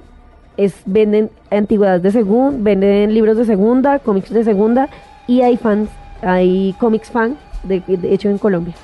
es, 0.56 0.74
venden 0.86 1.30
antigüedades 1.50 2.02
de 2.02 2.10
segunda, 2.10 2.58
venden 2.62 3.14
libros 3.14 3.36
de 3.36 3.44
segunda, 3.44 3.98
cómics 3.98 4.30
de 4.30 4.44
segunda 4.44 4.88
y 5.26 5.40
hay 5.42 5.56
fans, 5.56 5.88
hay 6.22 6.74
cómics 6.78 7.10
fan 7.10 7.36
de, 7.62 7.80
de 7.80 8.12
hecho 8.12 8.28
en 8.28 8.38
Colombia. 8.38 8.74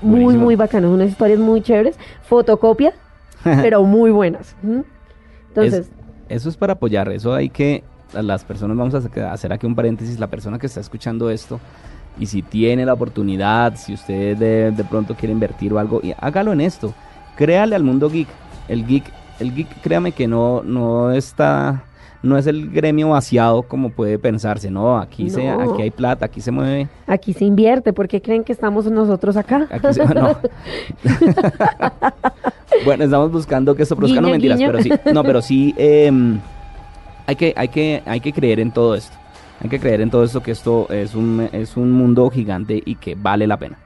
Muy, 0.00 0.20
Buenísimo. 0.20 0.44
muy 0.44 0.56
bacanos, 0.56 0.92
unas 0.92 1.08
historias 1.10 1.40
muy 1.40 1.60
chéveres, 1.60 1.98
fotocopia, 2.22 2.92
pero 3.42 3.82
muy 3.82 4.10
buenas. 4.10 4.54
Entonces, 5.48 5.86
Es- 5.86 5.90
eso 6.28 6.48
es 6.50 6.56
para 6.56 6.74
apoyar, 6.74 7.10
eso 7.10 7.34
hay 7.34 7.48
que, 7.48 7.82
las 8.12 8.44
personas, 8.44 8.76
vamos 8.76 8.94
a 8.94 9.32
hacer 9.32 9.52
aquí 9.52 9.66
un 9.66 9.74
paréntesis, 9.74 10.18
la 10.20 10.26
persona 10.26 10.58
que 10.58 10.66
está 10.66 10.80
escuchando 10.80 11.30
esto, 11.30 11.58
y 12.20 12.26
si 12.26 12.42
tiene 12.42 12.84
la 12.84 12.92
oportunidad, 12.92 13.76
si 13.76 13.94
usted 13.94 14.36
de, 14.36 14.70
de 14.72 14.84
pronto 14.84 15.14
quiere 15.14 15.32
invertir 15.32 15.72
o 15.72 15.78
algo, 15.78 16.00
hágalo 16.20 16.52
en 16.52 16.60
esto, 16.60 16.92
créale 17.36 17.74
al 17.76 17.82
mundo 17.82 18.10
geek, 18.10 18.28
el 18.68 18.86
geek, 18.86 19.04
el 19.40 19.54
geek, 19.54 19.80
créame 19.82 20.12
que 20.12 20.26
no, 20.26 20.62
no 20.62 21.12
está, 21.12 21.84
no 22.22 22.36
es 22.36 22.46
el 22.46 22.70
gremio 22.70 23.10
vaciado 23.10 23.62
como 23.62 23.90
puede 23.90 24.18
pensarse, 24.18 24.70
no, 24.70 24.98
aquí, 24.98 25.30
Se, 25.30 25.48
aquí 25.48 25.82
hay 25.82 25.90
plata, 25.90 26.26
aquí 26.26 26.40
se 26.40 26.50
mueve, 26.50 26.88
aquí 27.06 27.32
se 27.32 27.44
invierte, 27.44 27.92
¿por 27.92 28.08
qué 28.08 28.20
creen 28.20 28.44
que 28.44 28.52
estamos 28.52 28.90
nosotros 28.90 29.36
acá? 29.36 29.66
aquí 29.70 29.92
se, 29.92 30.04
no. 30.04 30.34
bueno, 32.84 33.04
estamos 33.04 33.30
buscando 33.30 33.74
que 33.74 33.82
esto 33.82 33.96
produzca, 33.96 34.20
no 34.20 34.30
mentiras, 34.30 34.58
guiño. 34.58 34.72
pero 34.72 34.82
sí, 34.82 34.90
no, 35.12 35.22
pero 35.22 35.42
sí, 35.42 35.74
em, 35.76 36.38
hay 37.26 37.36
que, 37.36 37.52
hay 37.56 37.68
que, 37.68 38.02
hay 38.04 38.20
que 38.20 38.32
creer 38.32 38.60
en 38.60 38.72
todo 38.72 38.94
esto. 38.94 39.16
Hay 39.60 39.68
que 39.68 39.80
creer 39.80 40.00
en 40.00 40.10
todo 40.10 40.22
esto 40.22 40.40
que 40.40 40.52
esto 40.52 40.86
es 40.88 41.16
un, 41.16 41.48
es 41.52 41.76
un 41.76 41.90
mundo 41.90 42.30
gigante 42.30 42.80
y 42.84 42.94
que 42.94 43.16
vale 43.16 43.46
la 43.46 43.56
pena. 43.56 43.76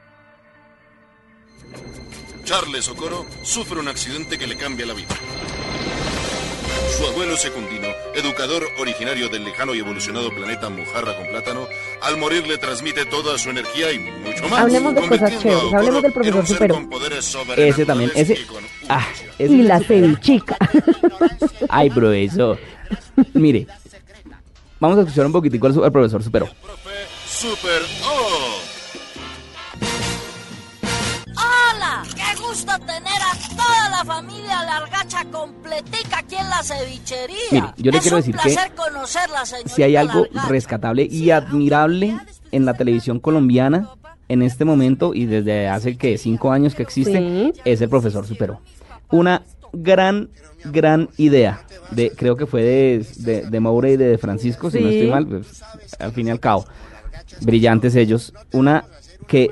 Charles 2.45 2.85
Socorro 2.85 3.25
sufre 3.43 3.79
un 3.79 3.89
accidente 3.89 4.39
que 4.39 4.47
le 4.47 4.57
cambia 4.57 4.85
la 4.87 4.95
vida. 4.95 5.15
Su 6.97 7.07
abuelo 7.07 7.37
secundino, 7.37 7.89
educador 8.15 8.65
originario 8.79 9.29
del 9.29 9.45
lejano 9.45 9.75
y 9.75 9.79
evolucionado 9.79 10.31
planeta 10.31 10.69
Mojarra 10.69 11.17
con 11.17 11.27
plátano, 11.29 11.67
al 12.03 12.17
morir 12.19 12.47
le 12.47 12.59
transmite 12.59 13.07
toda 13.07 13.39
su 13.39 13.51
energía 13.51 13.93
y 13.93 13.99
mucho 13.99 14.49
más. 14.49 14.61
Hablemos 14.61 14.95
de 14.95 15.09
cosas 15.09 15.39
chéveres, 15.39 15.73
hablemos 15.73 16.03
del 16.03 16.13
profesor 16.13 16.47
Supero. 16.47 16.89
Ese 17.57 17.87
también, 17.87 18.11
ese, 18.15 18.39
ah, 18.89 19.07
ese 19.39 19.55
y 19.55 19.63
la 19.63 19.81
cevichica. 19.81 20.57
Ay, 21.69 21.91
profesor. 21.91 22.59
Mire, 23.35 23.67
vamos 24.81 24.99
a 24.99 25.01
escuchar 25.03 25.27
un 25.27 25.33
poquitico 25.33 25.67
al, 25.67 25.93
profesor 25.93 26.23
Supero. 26.23 26.47
profe 26.47 26.91
Super 27.27 27.83
O. 28.05 28.32
completica 35.83 36.19
aquí 36.19 36.37
en 36.37 36.49
la 36.49 36.63
cevichería! 36.63 37.37
Mire, 37.51 37.67
yo 37.77 37.91
le 37.91 37.97
es 37.99 38.03
quiero 38.03 38.17
un 38.17 38.23
decir 38.23 38.37
que 38.37 38.43
placer 38.55 38.73
conocerla, 38.75 39.45
señorita 39.47 39.75
Si 39.75 39.83
hay 39.83 39.97
algo 39.97 40.27
rescatable 40.49 41.07
y 41.11 41.31
admirable 41.31 42.17
en 42.51 42.65
la 42.65 42.75
televisión 42.75 43.21
colombiana 43.21 43.89
en 44.29 44.43
este 44.43 44.65
momento 44.65 45.15
y 45.15 45.27
desde 45.27 45.69
hace 45.69 45.97
que 45.97 46.17
cinco 46.19 46.53
años 46.53 46.75
que 46.75 46.83
existe, 46.83 47.19
Sí. 47.19 47.53
es 47.65 47.81
el 47.81 47.89
profesor 47.89 48.27
Supero. 48.27 48.61
Una 49.11 49.43
gran, 49.73 50.31
gran 50.65 51.09
idea. 51.19 51.65
De, 51.91 52.11
creo 52.11 52.37
que 52.37 52.47
fue 52.47 52.63
de, 52.63 53.07
de, 53.19 53.43
de 53.43 53.61
Moura 53.61 53.91
y 53.91 53.97
de 53.99 54.17
Francisco, 54.17 54.71
si 54.71 54.81
no 54.81 54.89
estoy 54.89 55.11
mal, 55.11 55.27
pues, 55.27 55.63
al 55.99 56.13
fin 56.13 56.29
y 56.29 56.31
al 56.31 56.41
cabo. 56.41 56.65
Brillantes 57.43 57.95
ellos. 57.97 58.33
Una 58.53 58.85
que 59.27 59.51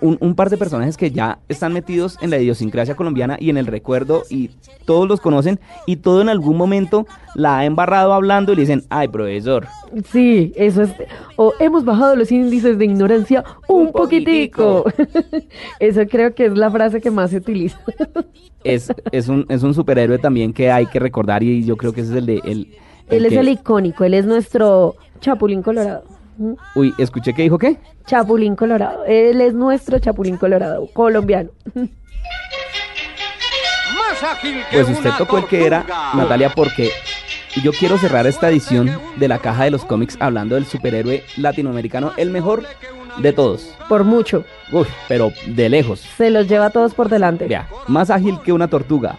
un, 0.00 0.18
un 0.20 0.34
par 0.34 0.50
de 0.50 0.56
personajes 0.56 0.96
que 0.96 1.10
ya 1.10 1.38
están 1.48 1.72
metidos 1.72 2.18
en 2.20 2.30
la 2.30 2.38
idiosincrasia 2.38 2.96
colombiana 2.96 3.36
y 3.40 3.50
en 3.50 3.56
el 3.56 3.66
recuerdo 3.66 4.22
y 4.28 4.50
todos 4.84 5.08
los 5.08 5.20
conocen 5.20 5.60
y 5.86 5.96
todo 5.96 6.20
en 6.20 6.28
algún 6.28 6.56
momento 6.56 7.06
la 7.34 7.58
ha 7.58 7.64
embarrado 7.64 8.12
hablando 8.12 8.52
y 8.52 8.56
le 8.56 8.62
dicen, 8.62 8.84
ay 8.90 9.08
profesor, 9.08 9.66
Sí, 10.12 10.52
eso 10.56 10.82
es. 10.82 10.90
O 11.36 11.54
hemos 11.58 11.84
bajado 11.84 12.16
los 12.16 12.30
índices 12.32 12.78
de 12.78 12.84
ignorancia 12.84 13.44
un, 13.68 13.86
Un 13.86 13.92
poquitico. 13.92 14.84
eso 15.80 16.06
creo 16.08 16.34
que 16.34 16.46
es 16.46 16.56
la 16.56 16.70
frase 16.70 17.00
que 17.00 17.10
más 17.10 17.30
se 17.30 17.38
utiliza. 17.38 17.78
es, 18.64 18.92
es, 19.12 19.28
un, 19.28 19.46
es 19.48 19.62
un 19.62 19.74
superhéroe 19.74 20.18
también 20.18 20.52
que 20.52 20.70
hay 20.70 20.86
que 20.86 20.98
recordar 20.98 21.42
y 21.42 21.64
yo 21.64 21.76
creo 21.76 21.92
que 21.92 22.02
ese 22.02 22.10
es 22.12 22.16
el 22.18 22.26
de... 22.26 22.40
El, 22.44 22.68
él 23.08 23.26
es 23.26 23.32
el 23.32 23.48
icónico, 23.48 24.02
él 24.02 24.14
es 24.14 24.26
nuestro 24.26 24.96
Chapulín 25.20 25.62
Colorado. 25.62 26.15
Uy, 26.74 26.94
escuché 26.98 27.34
que 27.34 27.42
dijo 27.42 27.58
qué? 27.58 27.78
Chapulín 28.06 28.56
Colorado. 28.56 29.04
Él 29.06 29.40
es 29.40 29.54
nuestro 29.54 29.98
Chapulín 29.98 30.36
Colorado, 30.36 30.88
colombiano. 30.92 31.50
Pues 34.72 34.88
usted 34.88 35.10
tocó 35.18 35.38
el 35.38 35.46
que 35.46 35.66
era, 35.66 35.84
Natalia, 36.14 36.50
porque 36.50 36.90
yo 37.62 37.72
quiero 37.72 37.98
cerrar 37.98 38.26
esta 38.26 38.48
edición 38.48 38.90
de 39.16 39.28
la 39.28 39.38
caja 39.38 39.64
de 39.64 39.70
los 39.70 39.84
cómics 39.84 40.16
hablando 40.20 40.54
del 40.54 40.66
superhéroe 40.66 41.22
latinoamericano, 41.36 42.12
el 42.16 42.30
mejor 42.30 42.64
de 43.18 43.32
todos. 43.32 43.74
Por 43.88 44.04
mucho. 44.04 44.44
Uf, 44.72 44.88
pero 45.08 45.32
de 45.46 45.68
lejos. 45.68 46.00
Se 46.16 46.30
los 46.30 46.48
lleva 46.48 46.66
a 46.66 46.70
todos 46.70 46.94
por 46.94 47.08
delante. 47.08 47.46
Vea, 47.46 47.68
más 47.88 48.10
ágil 48.10 48.40
que 48.42 48.52
una 48.52 48.68
tortuga, 48.68 49.16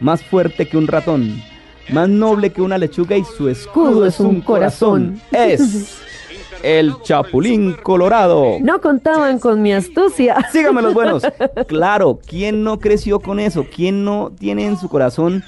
más 0.00 0.22
fuerte 0.22 0.66
que 0.66 0.76
un 0.76 0.86
ratón, 0.86 1.42
más 1.90 2.08
noble 2.08 2.50
que 2.50 2.62
una 2.62 2.78
lechuga 2.78 3.16
y 3.16 3.24
su 3.24 3.48
escudo 3.48 4.06
es 4.06 4.20
un 4.20 4.40
corazón. 4.40 5.20
Es 5.32 6.00
el 6.62 6.94
Chapulín 7.02 7.74
Colorado. 7.82 8.58
No 8.60 8.80
contaban 8.80 9.38
con 9.38 9.62
mi 9.62 9.72
astucia. 9.72 10.36
Síganme 10.52 10.82
los 10.82 10.94
buenos. 10.94 11.22
Claro, 11.66 12.20
¿quién 12.26 12.62
no 12.62 12.78
creció 12.78 13.20
con 13.20 13.40
eso? 13.40 13.66
¿Quién 13.74 14.04
no 14.04 14.32
tiene 14.38 14.66
en 14.66 14.76
su 14.76 14.88
corazón 14.88 15.42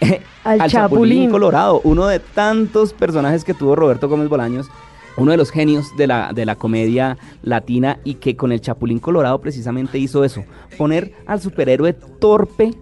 Al 0.44 0.60
al, 0.60 0.70
Chapulín. 0.70 0.70
Chapulín. 0.70 1.30
Colorado? 1.30 1.80
Uno 1.84 2.06
de 2.06 2.18
tantos 2.18 2.92
personajes 2.92 3.44
que 3.44 3.54
tuvo 3.54 3.76
Roberto 3.76 4.08
Gómez 4.08 4.28
Bolaños, 4.28 4.68
uno 5.16 5.32
de 5.32 5.36
los 5.36 5.50
genios 5.50 5.96
de 5.96 6.06
la, 6.06 6.32
de 6.34 6.46
la 6.46 6.56
comedia 6.56 7.18
latina 7.42 7.98
y 8.04 8.14
que 8.14 8.36
con 8.36 8.52
el 8.52 8.60
Chapulín 8.60 8.98
Colorado 8.98 9.40
precisamente 9.40 9.98
hizo 9.98 10.24
eso, 10.24 10.44
poner 10.78 11.12
al 11.26 11.40
superhéroe 11.40 11.92
torpe, 11.92 12.72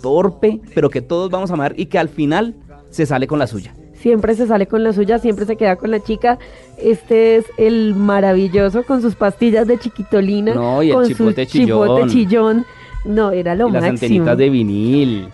torpe, 0.00 0.60
pero 0.74 0.90
que 0.90 1.02
todos 1.02 1.30
vamos 1.30 1.50
a 1.50 1.54
amar 1.54 1.74
y 1.76 1.86
que 1.86 1.98
al 1.98 2.08
final 2.08 2.56
se 2.90 3.06
sale 3.06 3.26
con 3.26 3.38
la 3.38 3.46
suya. 3.46 3.74
Siempre 4.02 4.34
se 4.34 4.48
sale 4.48 4.66
con 4.66 4.82
la 4.82 4.92
suya, 4.92 5.18
siempre 5.20 5.46
se 5.46 5.54
queda 5.56 5.76
con 5.76 5.92
la 5.92 6.00
chica. 6.00 6.38
Este 6.76 7.36
es 7.36 7.44
el 7.56 7.94
maravilloso 7.94 8.82
con 8.82 9.00
sus 9.00 9.14
pastillas 9.14 9.68
de 9.68 9.78
chiquitolina. 9.78 10.54
No, 10.54 10.82
y 10.82 10.88
el 10.90 10.94
con 10.96 11.06
chipote 11.06 11.46
su 11.46 11.52
chipote 11.52 12.06
chillón. 12.08 12.08
chillón. 12.08 12.66
No, 13.04 13.30
era 13.30 13.54
lo 13.54 13.68
y 13.68 13.72
las 13.72 13.82
máximo. 13.82 13.94
antenitas 14.06 14.38
de 14.38 14.50
vinil. 14.50 15.28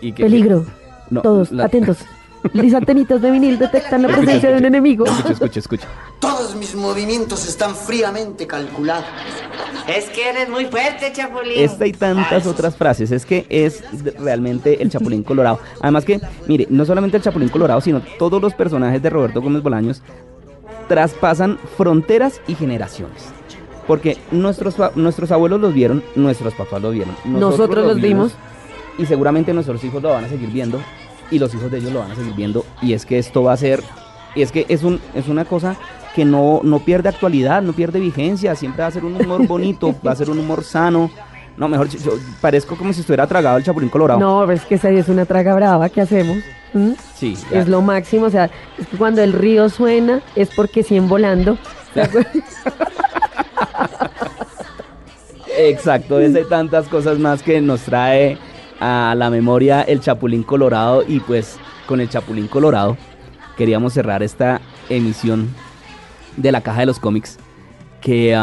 Y 0.00 0.12
que- 0.12 0.22
Peligro. 0.22 0.64
No, 1.10 1.20
Todos, 1.20 1.52
la- 1.52 1.64
atentos. 1.66 1.98
Las 2.52 2.74
antenitas 2.74 3.20
de 3.20 3.30
vinil 3.30 3.58
detectan 3.58 4.02
la 4.02 4.08
Escucha, 4.08 4.24
presencia 4.24 4.48
de 4.50 4.54
un 4.56 4.64
escucha. 4.64 4.68
enemigo. 4.68 5.06
Escucha, 5.06 5.32
escucha, 5.32 5.58
escucha. 5.60 5.88
Todos 6.20 6.54
mis 6.54 6.74
movimientos 6.74 7.46
están 7.48 7.74
fríamente 7.74 8.46
calculados. 8.46 9.04
Es 9.86 10.08
que 10.10 10.28
eres 10.28 10.48
muy 10.48 10.66
fuerte, 10.66 11.12
Chapulín. 11.12 11.52
Esta 11.56 11.86
y 11.86 11.92
tantas 11.92 12.46
otras 12.46 12.76
frases, 12.76 13.10
es 13.10 13.26
que 13.26 13.46
es 13.48 13.82
realmente 14.18 14.82
el 14.82 14.90
Chapulín 14.90 15.22
Colorado. 15.22 15.58
Además 15.80 16.04
que, 16.04 16.20
mire, 16.46 16.66
no 16.70 16.84
solamente 16.84 17.16
el 17.16 17.22
Chapulín 17.22 17.48
Colorado, 17.48 17.80
sino 17.80 18.00
todos 18.18 18.40
los 18.40 18.54
personajes 18.54 19.02
de 19.02 19.10
Roberto 19.10 19.40
Gómez 19.42 19.62
Bolaños 19.62 20.02
traspasan 20.88 21.58
fronteras 21.76 22.40
y 22.48 22.54
generaciones. 22.54 23.24
Porque 23.86 24.18
nuestros, 24.30 24.76
nuestros 24.96 25.30
abuelos 25.32 25.60
los 25.60 25.74
vieron, 25.74 26.02
nuestros 26.14 26.54
papás 26.54 26.80
los 26.80 26.92
vieron. 26.94 27.14
Nosotros 27.24 27.86
los 27.86 28.00
vimos. 28.00 28.32
Y 28.98 29.06
seguramente 29.06 29.54
nuestros 29.54 29.82
hijos 29.84 30.02
lo 30.02 30.10
van 30.10 30.24
a 30.24 30.28
seguir 30.28 30.50
viendo. 30.50 30.78
Y 31.30 31.38
los 31.38 31.54
hijos 31.54 31.70
de 31.70 31.78
ellos 31.78 31.92
lo 31.92 32.00
van 32.00 32.10
a 32.10 32.14
seguir 32.14 32.34
viendo. 32.34 32.64
Y 32.82 32.92
es 32.92 33.06
que 33.06 33.18
esto 33.18 33.42
va 33.42 33.52
a 33.52 33.56
ser. 33.56 33.82
Y 34.34 34.42
es 34.42 34.52
que 34.52 34.66
es, 34.68 34.82
un, 34.82 35.00
es 35.14 35.28
una 35.28 35.44
cosa 35.44 35.76
que 36.14 36.24
no, 36.24 36.60
no 36.62 36.80
pierde 36.80 37.08
actualidad, 37.08 37.62
no 37.62 37.72
pierde 37.72 38.00
vigencia. 38.00 38.54
Siempre 38.54 38.82
va 38.82 38.88
a 38.88 38.92
ser 38.92 39.04
un 39.04 39.14
humor 39.14 39.46
bonito, 39.46 39.94
va 40.06 40.12
a 40.12 40.16
ser 40.16 40.30
un 40.30 40.38
humor 40.38 40.64
sano. 40.64 41.10
No, 41.56 41.68
mejor, 41.68 41.88
yo, 41.88 42.12
parezco 42.40 42.76
como 42.76 42.92
si 42.92 43.00
estuviera 43.00 43.26
tragado 43.26 43.58
el 43.58 43.64
chapulín 43.64 43.90
colorado. 43.90 44.20
No, 44.20 44.40
pero 44.46 44.52
es 44.52 44.64
que 44.64 44.76
esa 44.76 44.88
es 44.90 45.08
una 45.08 45.26
traga 45.26 45.54
brava. 45.54 45.88
¿Qué 45.88 46.00
hacemos? 46.00 46.38
¿Mm? 46.72 46.92
Sí, 47.14 47.36
ya. 47.50 47.60
Es 47.60 47.68
lo 47.68 47.82
máximo. 47.82 48.26
O 48.26 48.30
sea, 48.30 48.50
es 48.78 48.86
que 48.86 48.96
cuando 48.96 49.22
el 49.22 49.32
río 49.32 49.68
suena 49.68 50.22
es 50.34 50.48
porque 50.54 50.82
siguen 50.82 51.08
volando. 51.08 51.58
Exacto, 55.58 56.18
es 56.20 56.32
de 56.32 56.44
tantas 56.44 56.88
cosas 56.88 57.18
más 57.18 57.42
que 57.42 57.60
nos 57.60 57.82
trae 57.82 58.38
a 58.80 59.14
la 59.16 59.30
memoria 59.30 59.82
el 59.82 60.00
Chapulín 60.00 60.42
Colorado 60.42 61.04
y 61.06 61.20
pues 61.20 61.58
con 61.86 62.00
el 62.00 62.08
Chapulín 62.08 62.48
Colorado 62.48 62.96
queríamos 63.56 63.92
cerrar 63.92 64.22
esta 64.22 64.60
emisión 64.88 65.48
de 66.36 66.50
la 66.50 66.62
caja 66.62 66.80
de 66.80 66.86
los 66.86 66.98
cómics 66.98 67.38
que 68.00 68.34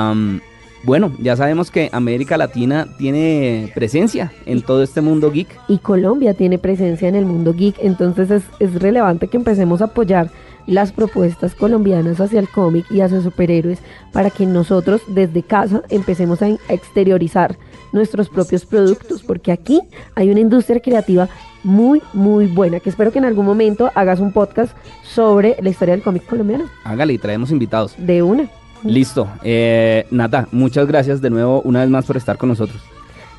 bueno, 0.84 1.12
ya 1.19 1.36
sabemos 1.36 1.71
que 1.71 1.89
América 1.91 2.38
Latina 2.38 2.88
tiene 2.97 3.71
presencia 3.73 4.32
en 4.45 4.62
todo 4.62 4.84
este 4.84 5.02
mundo 5.02 5.32
geek. 5.32 5.47
y 5.67 5.80
Colombia 5.80 6.34
tiene 6.34 6.60
presencia 6.60 7.10
en 7.10 7.15
el 7.15 7.26
mundo 7.26 7.54
geek, 7.54 7.76
entonces 7.80 8.30
es, 8.32 8.43
es 8.60 8.73
relevante 8.82 9.28
que 9.28 9.38
empecemos 9.38 9.82
a 9.82 9.86
apoyar 9.86 10.30
las 10.67 10.91
propuestas 10.91 11.56
colombianas 11.56 12.21
hacia 12.21 12.39
el 12.39 12.50
cómic 12.50 12.86
y 12.91 13.02
hacia 13.02 13.21
superhéroes 13.21 13.80
para 14.12 14.30
que 14.30 14.45
nosotros 14.45 15.02
desde 15.08 15.41
casa 15.41 15.82
empecemos 15.89 16.41
a 16.41 16.50
exteriorizar 16.69 17.58
nuestros 17.91 18.30
propios 18.30 18.65
productos, 18.65 19.23
porque 19.23 19.52
aquí 19.52 19.82
hay 20.15 20.30
una 20.30 20.39
industria 20.39 20.80
creativa 20.80 21.30
muy, 21.63 22.02
muy 22.13 22.47
buena, 22.47 22.80
que 22.80 22.89
espero 22.89 23.12
que 23.12 23.19
en 23.19 23.26
algún 23.26 23.45
momento 23.45 23.91
hagas 23.95 24.19
un 24.19 24.32
podcast 24.32 24.71
sobre 25.04 25.58
la 25.62 25.69
historia 25.69 25.95
del 25.95 26.04
cómic 26.04 26.26
colombiano, 26.26 26.65
Hágale 26.84 27.13
y 27.13 27.17
traemos 27.17 27.52
invitados. 27.52 27.95
de 27.97 28.21
una. 28.23 28.50
Listo. 28.84 29.28
Eh, 29.43 30.06
Nata, 30.12 30.47
muchas 30.52 30.88
gracias 30.88 31.19
de 31.19 31.30
nuevo 31.30 31.62
una 31.62 31.82
vez 31.82 31.89
más 31.89 32.06
por 32.06 32.15
estar 32.15 32.38
con 32.38 32.50
nosotros. 32.50 32.80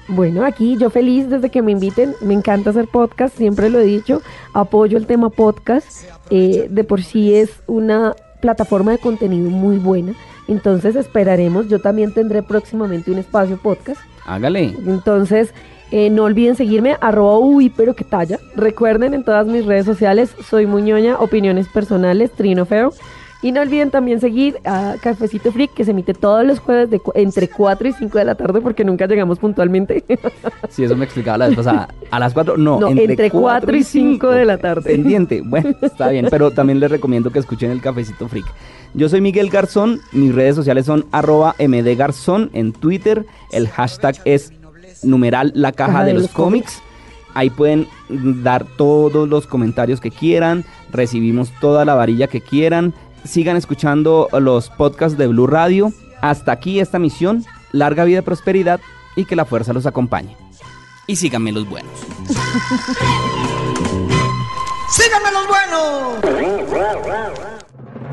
Bueno, 0.09 0.45
aquí 0.45 0.77
yo 0.79 0.89
feliz 0.91 1.29
desde 1.29 1.51
que 1.51 1.61
me 1.63 1.73
inviten, 1.73 2.15
me 2.23 2.33
encanta 2.35 2.71
hacer 2.71 2.89
podcast, 2.89 3.37
siempre 3.37 3.69
lo 3.69 3.79
he 3.79 3.85
dicho, 3.85 4.23
apoyo 4.55 4.97
el 4.97 5.07
tema 5.07 5.29
podcast, 5.31 6.05
eh, 6.31 6.67
de 6.71 6.83
por 6.85 7.03
sí 7.03 7.35
es 7.35 7.51
una 7.67 8.15
plataforma 8.41 8.91
de 8.93 8.99
contenido 8.99 9.51
muy 9.51 9.77
buena, 9.77 10.15
entonces 10.49 10.97
esperaremos, 10.97 11.69
yo 11.69 11.79
también 11.81 12.13
tendré 12.15 12.43
próximamente 12.43 13.11
un 13.11 13.19
espacio 13.19 13.59
podcast, 13.59 14.01
Hágale. 14.29 14.75
entonces 14.87 15.53
eh, 15.91 16.11
no 16.11 16.25
olviden 16.25 16.55
seguirme, 16.55 16.97
arroba 17.01 17.39
uy, 17.39 17.71
pero 17.75 17.95
que 17.95 18.05
talla, 18.05 18.39
recuerden 18.55 19.15
en 19.15 19.25
todas 19.25 19.47
mis 19.47 19.65
redes 19.65 19.87
sociales, 19.87 20.31
soy 20.49 20.67
Muñoña, 20.67 21.17
opiniones 21.19 21.67
personales, 21.69 22.31
Trino 22.33 22.67
Feo, 22.67 22.93
y 23.41 23.53
no 23.53 23.61
olviden 23.63 23.91
también 23.91 24.21
seguir 24.21 24.59
a 24.65 24.97
Cafecito 25.01 25.51
Freak, 25.53 25.73
que 25.73 25.85
se 25.85 25.93
emite 25.93 26.13
todos 26.13 26.45
los 26.45 26.59
jueves 26.59 26.91
de 26.91 26.99
cu- 26.99 27.13
entre 27.15 27.49
4 27.49 27.89
y 27.89 27.93
5 27.93 28.19
de 28.19 28.25
la 28.25 28.35
tarde, 28.35 28.61
porque 28.61 28.85
nunca 28.85 29.07
llegamos 29.07 29.39
puntualmente. 29.39 30.05
Si 30.69 30.85
eso 30.85 30.95
me 30.97 31.05
explicaba 31.07 31.39
la 31.39 31.47
vez 31.47 31.57
pasada. 31.57 31.89
A 32.11 32.19
las 32.19 32.35
4, 32.35 32.57
no, 32.59 32.79
No, 32.81 32.89
entre 32.89 33.31
4 33.31 33.75
y 33.77 33.83
5 33.85 34.29
de 34.31 34.45
la 34.45 34.59
tarde. 34.59 34.83
Pendiente. 34.91 35.41
Bueno, 35.43 35.71
está 35.81 36.09
bien, 36.11 36.27
pero 36.31 36.51
también 36.51 36.81
les 36.81 36.91
recomiendo 36.91 37.31
que 37.31 37.39
escuchen 37.39 37.71
el 37.71 37.81
Cafecito 37.81 38.29
Freak. 38.29 38.45
Yo 38.95 39.09
soy 39.09 39.21
Miguel 39.21 39.51
Garzón, 39.51 40.01
mis 40.13 40.35
redes 40.35 40.57
sociales 40.57 40.87
son 40.87 41.07
arroba 41.13 41.55
mdgarzón 41.59 42.51
en 42.53 42.73
Twitter, 42.73 43.27
el 43.53 43.69
hashtag 43.69 44.17
es 44.25 44.53
numeral 45.03 45.53
la 45.55 45.73
caja, 45.73 46.05
de, 46.05 46.15
los, 46.15 46.29
cómics. 46.29 46.83
Ahí 47.35 47.51
pueden 47.51 47.87
dar 48.09 48.65
todos 48.77 49.29
los 49.29 49.47
comentarios 49.47 50.01
que 50.01 50.11
quieran, 50.11 50.65
recibimos 50.91 51.53
toda 51.61 51.85
la 51.85 51.95
varilla 51.95 52.27
que 52.27 52.41
quieran. 52.41 52.95
Sigan 53.25 53.57
escuchando 53.57 54.29
los 54.41 54.71
podcasts 54.71 55.19
de 55.19 55.27
Blue 55.27 55.47
Radio. 55.47 55.93
Hasta 56.21 56.53
aquí 56.53 56.81
esta 56.81 56.99
misión. 56.99 57.45
Larga 57.73 58.05
vida 58.05 58.21
y 58.21 58.23
prosperidad 58.23 58.81
y 59.17 59.25
que 59.25 59.37
la 59.37 59.45
fuerza 59.45 59.73
los 59.73 59.87
acompañe. 59.87 60.37
Y 61.07 61.17
síganme 61.17 61.53
los 61.53 61.69
buenos. 61.69 61.93
¡Síganme 64.91 65.31
los 65.33 65.47
buenos! 65.47 66.19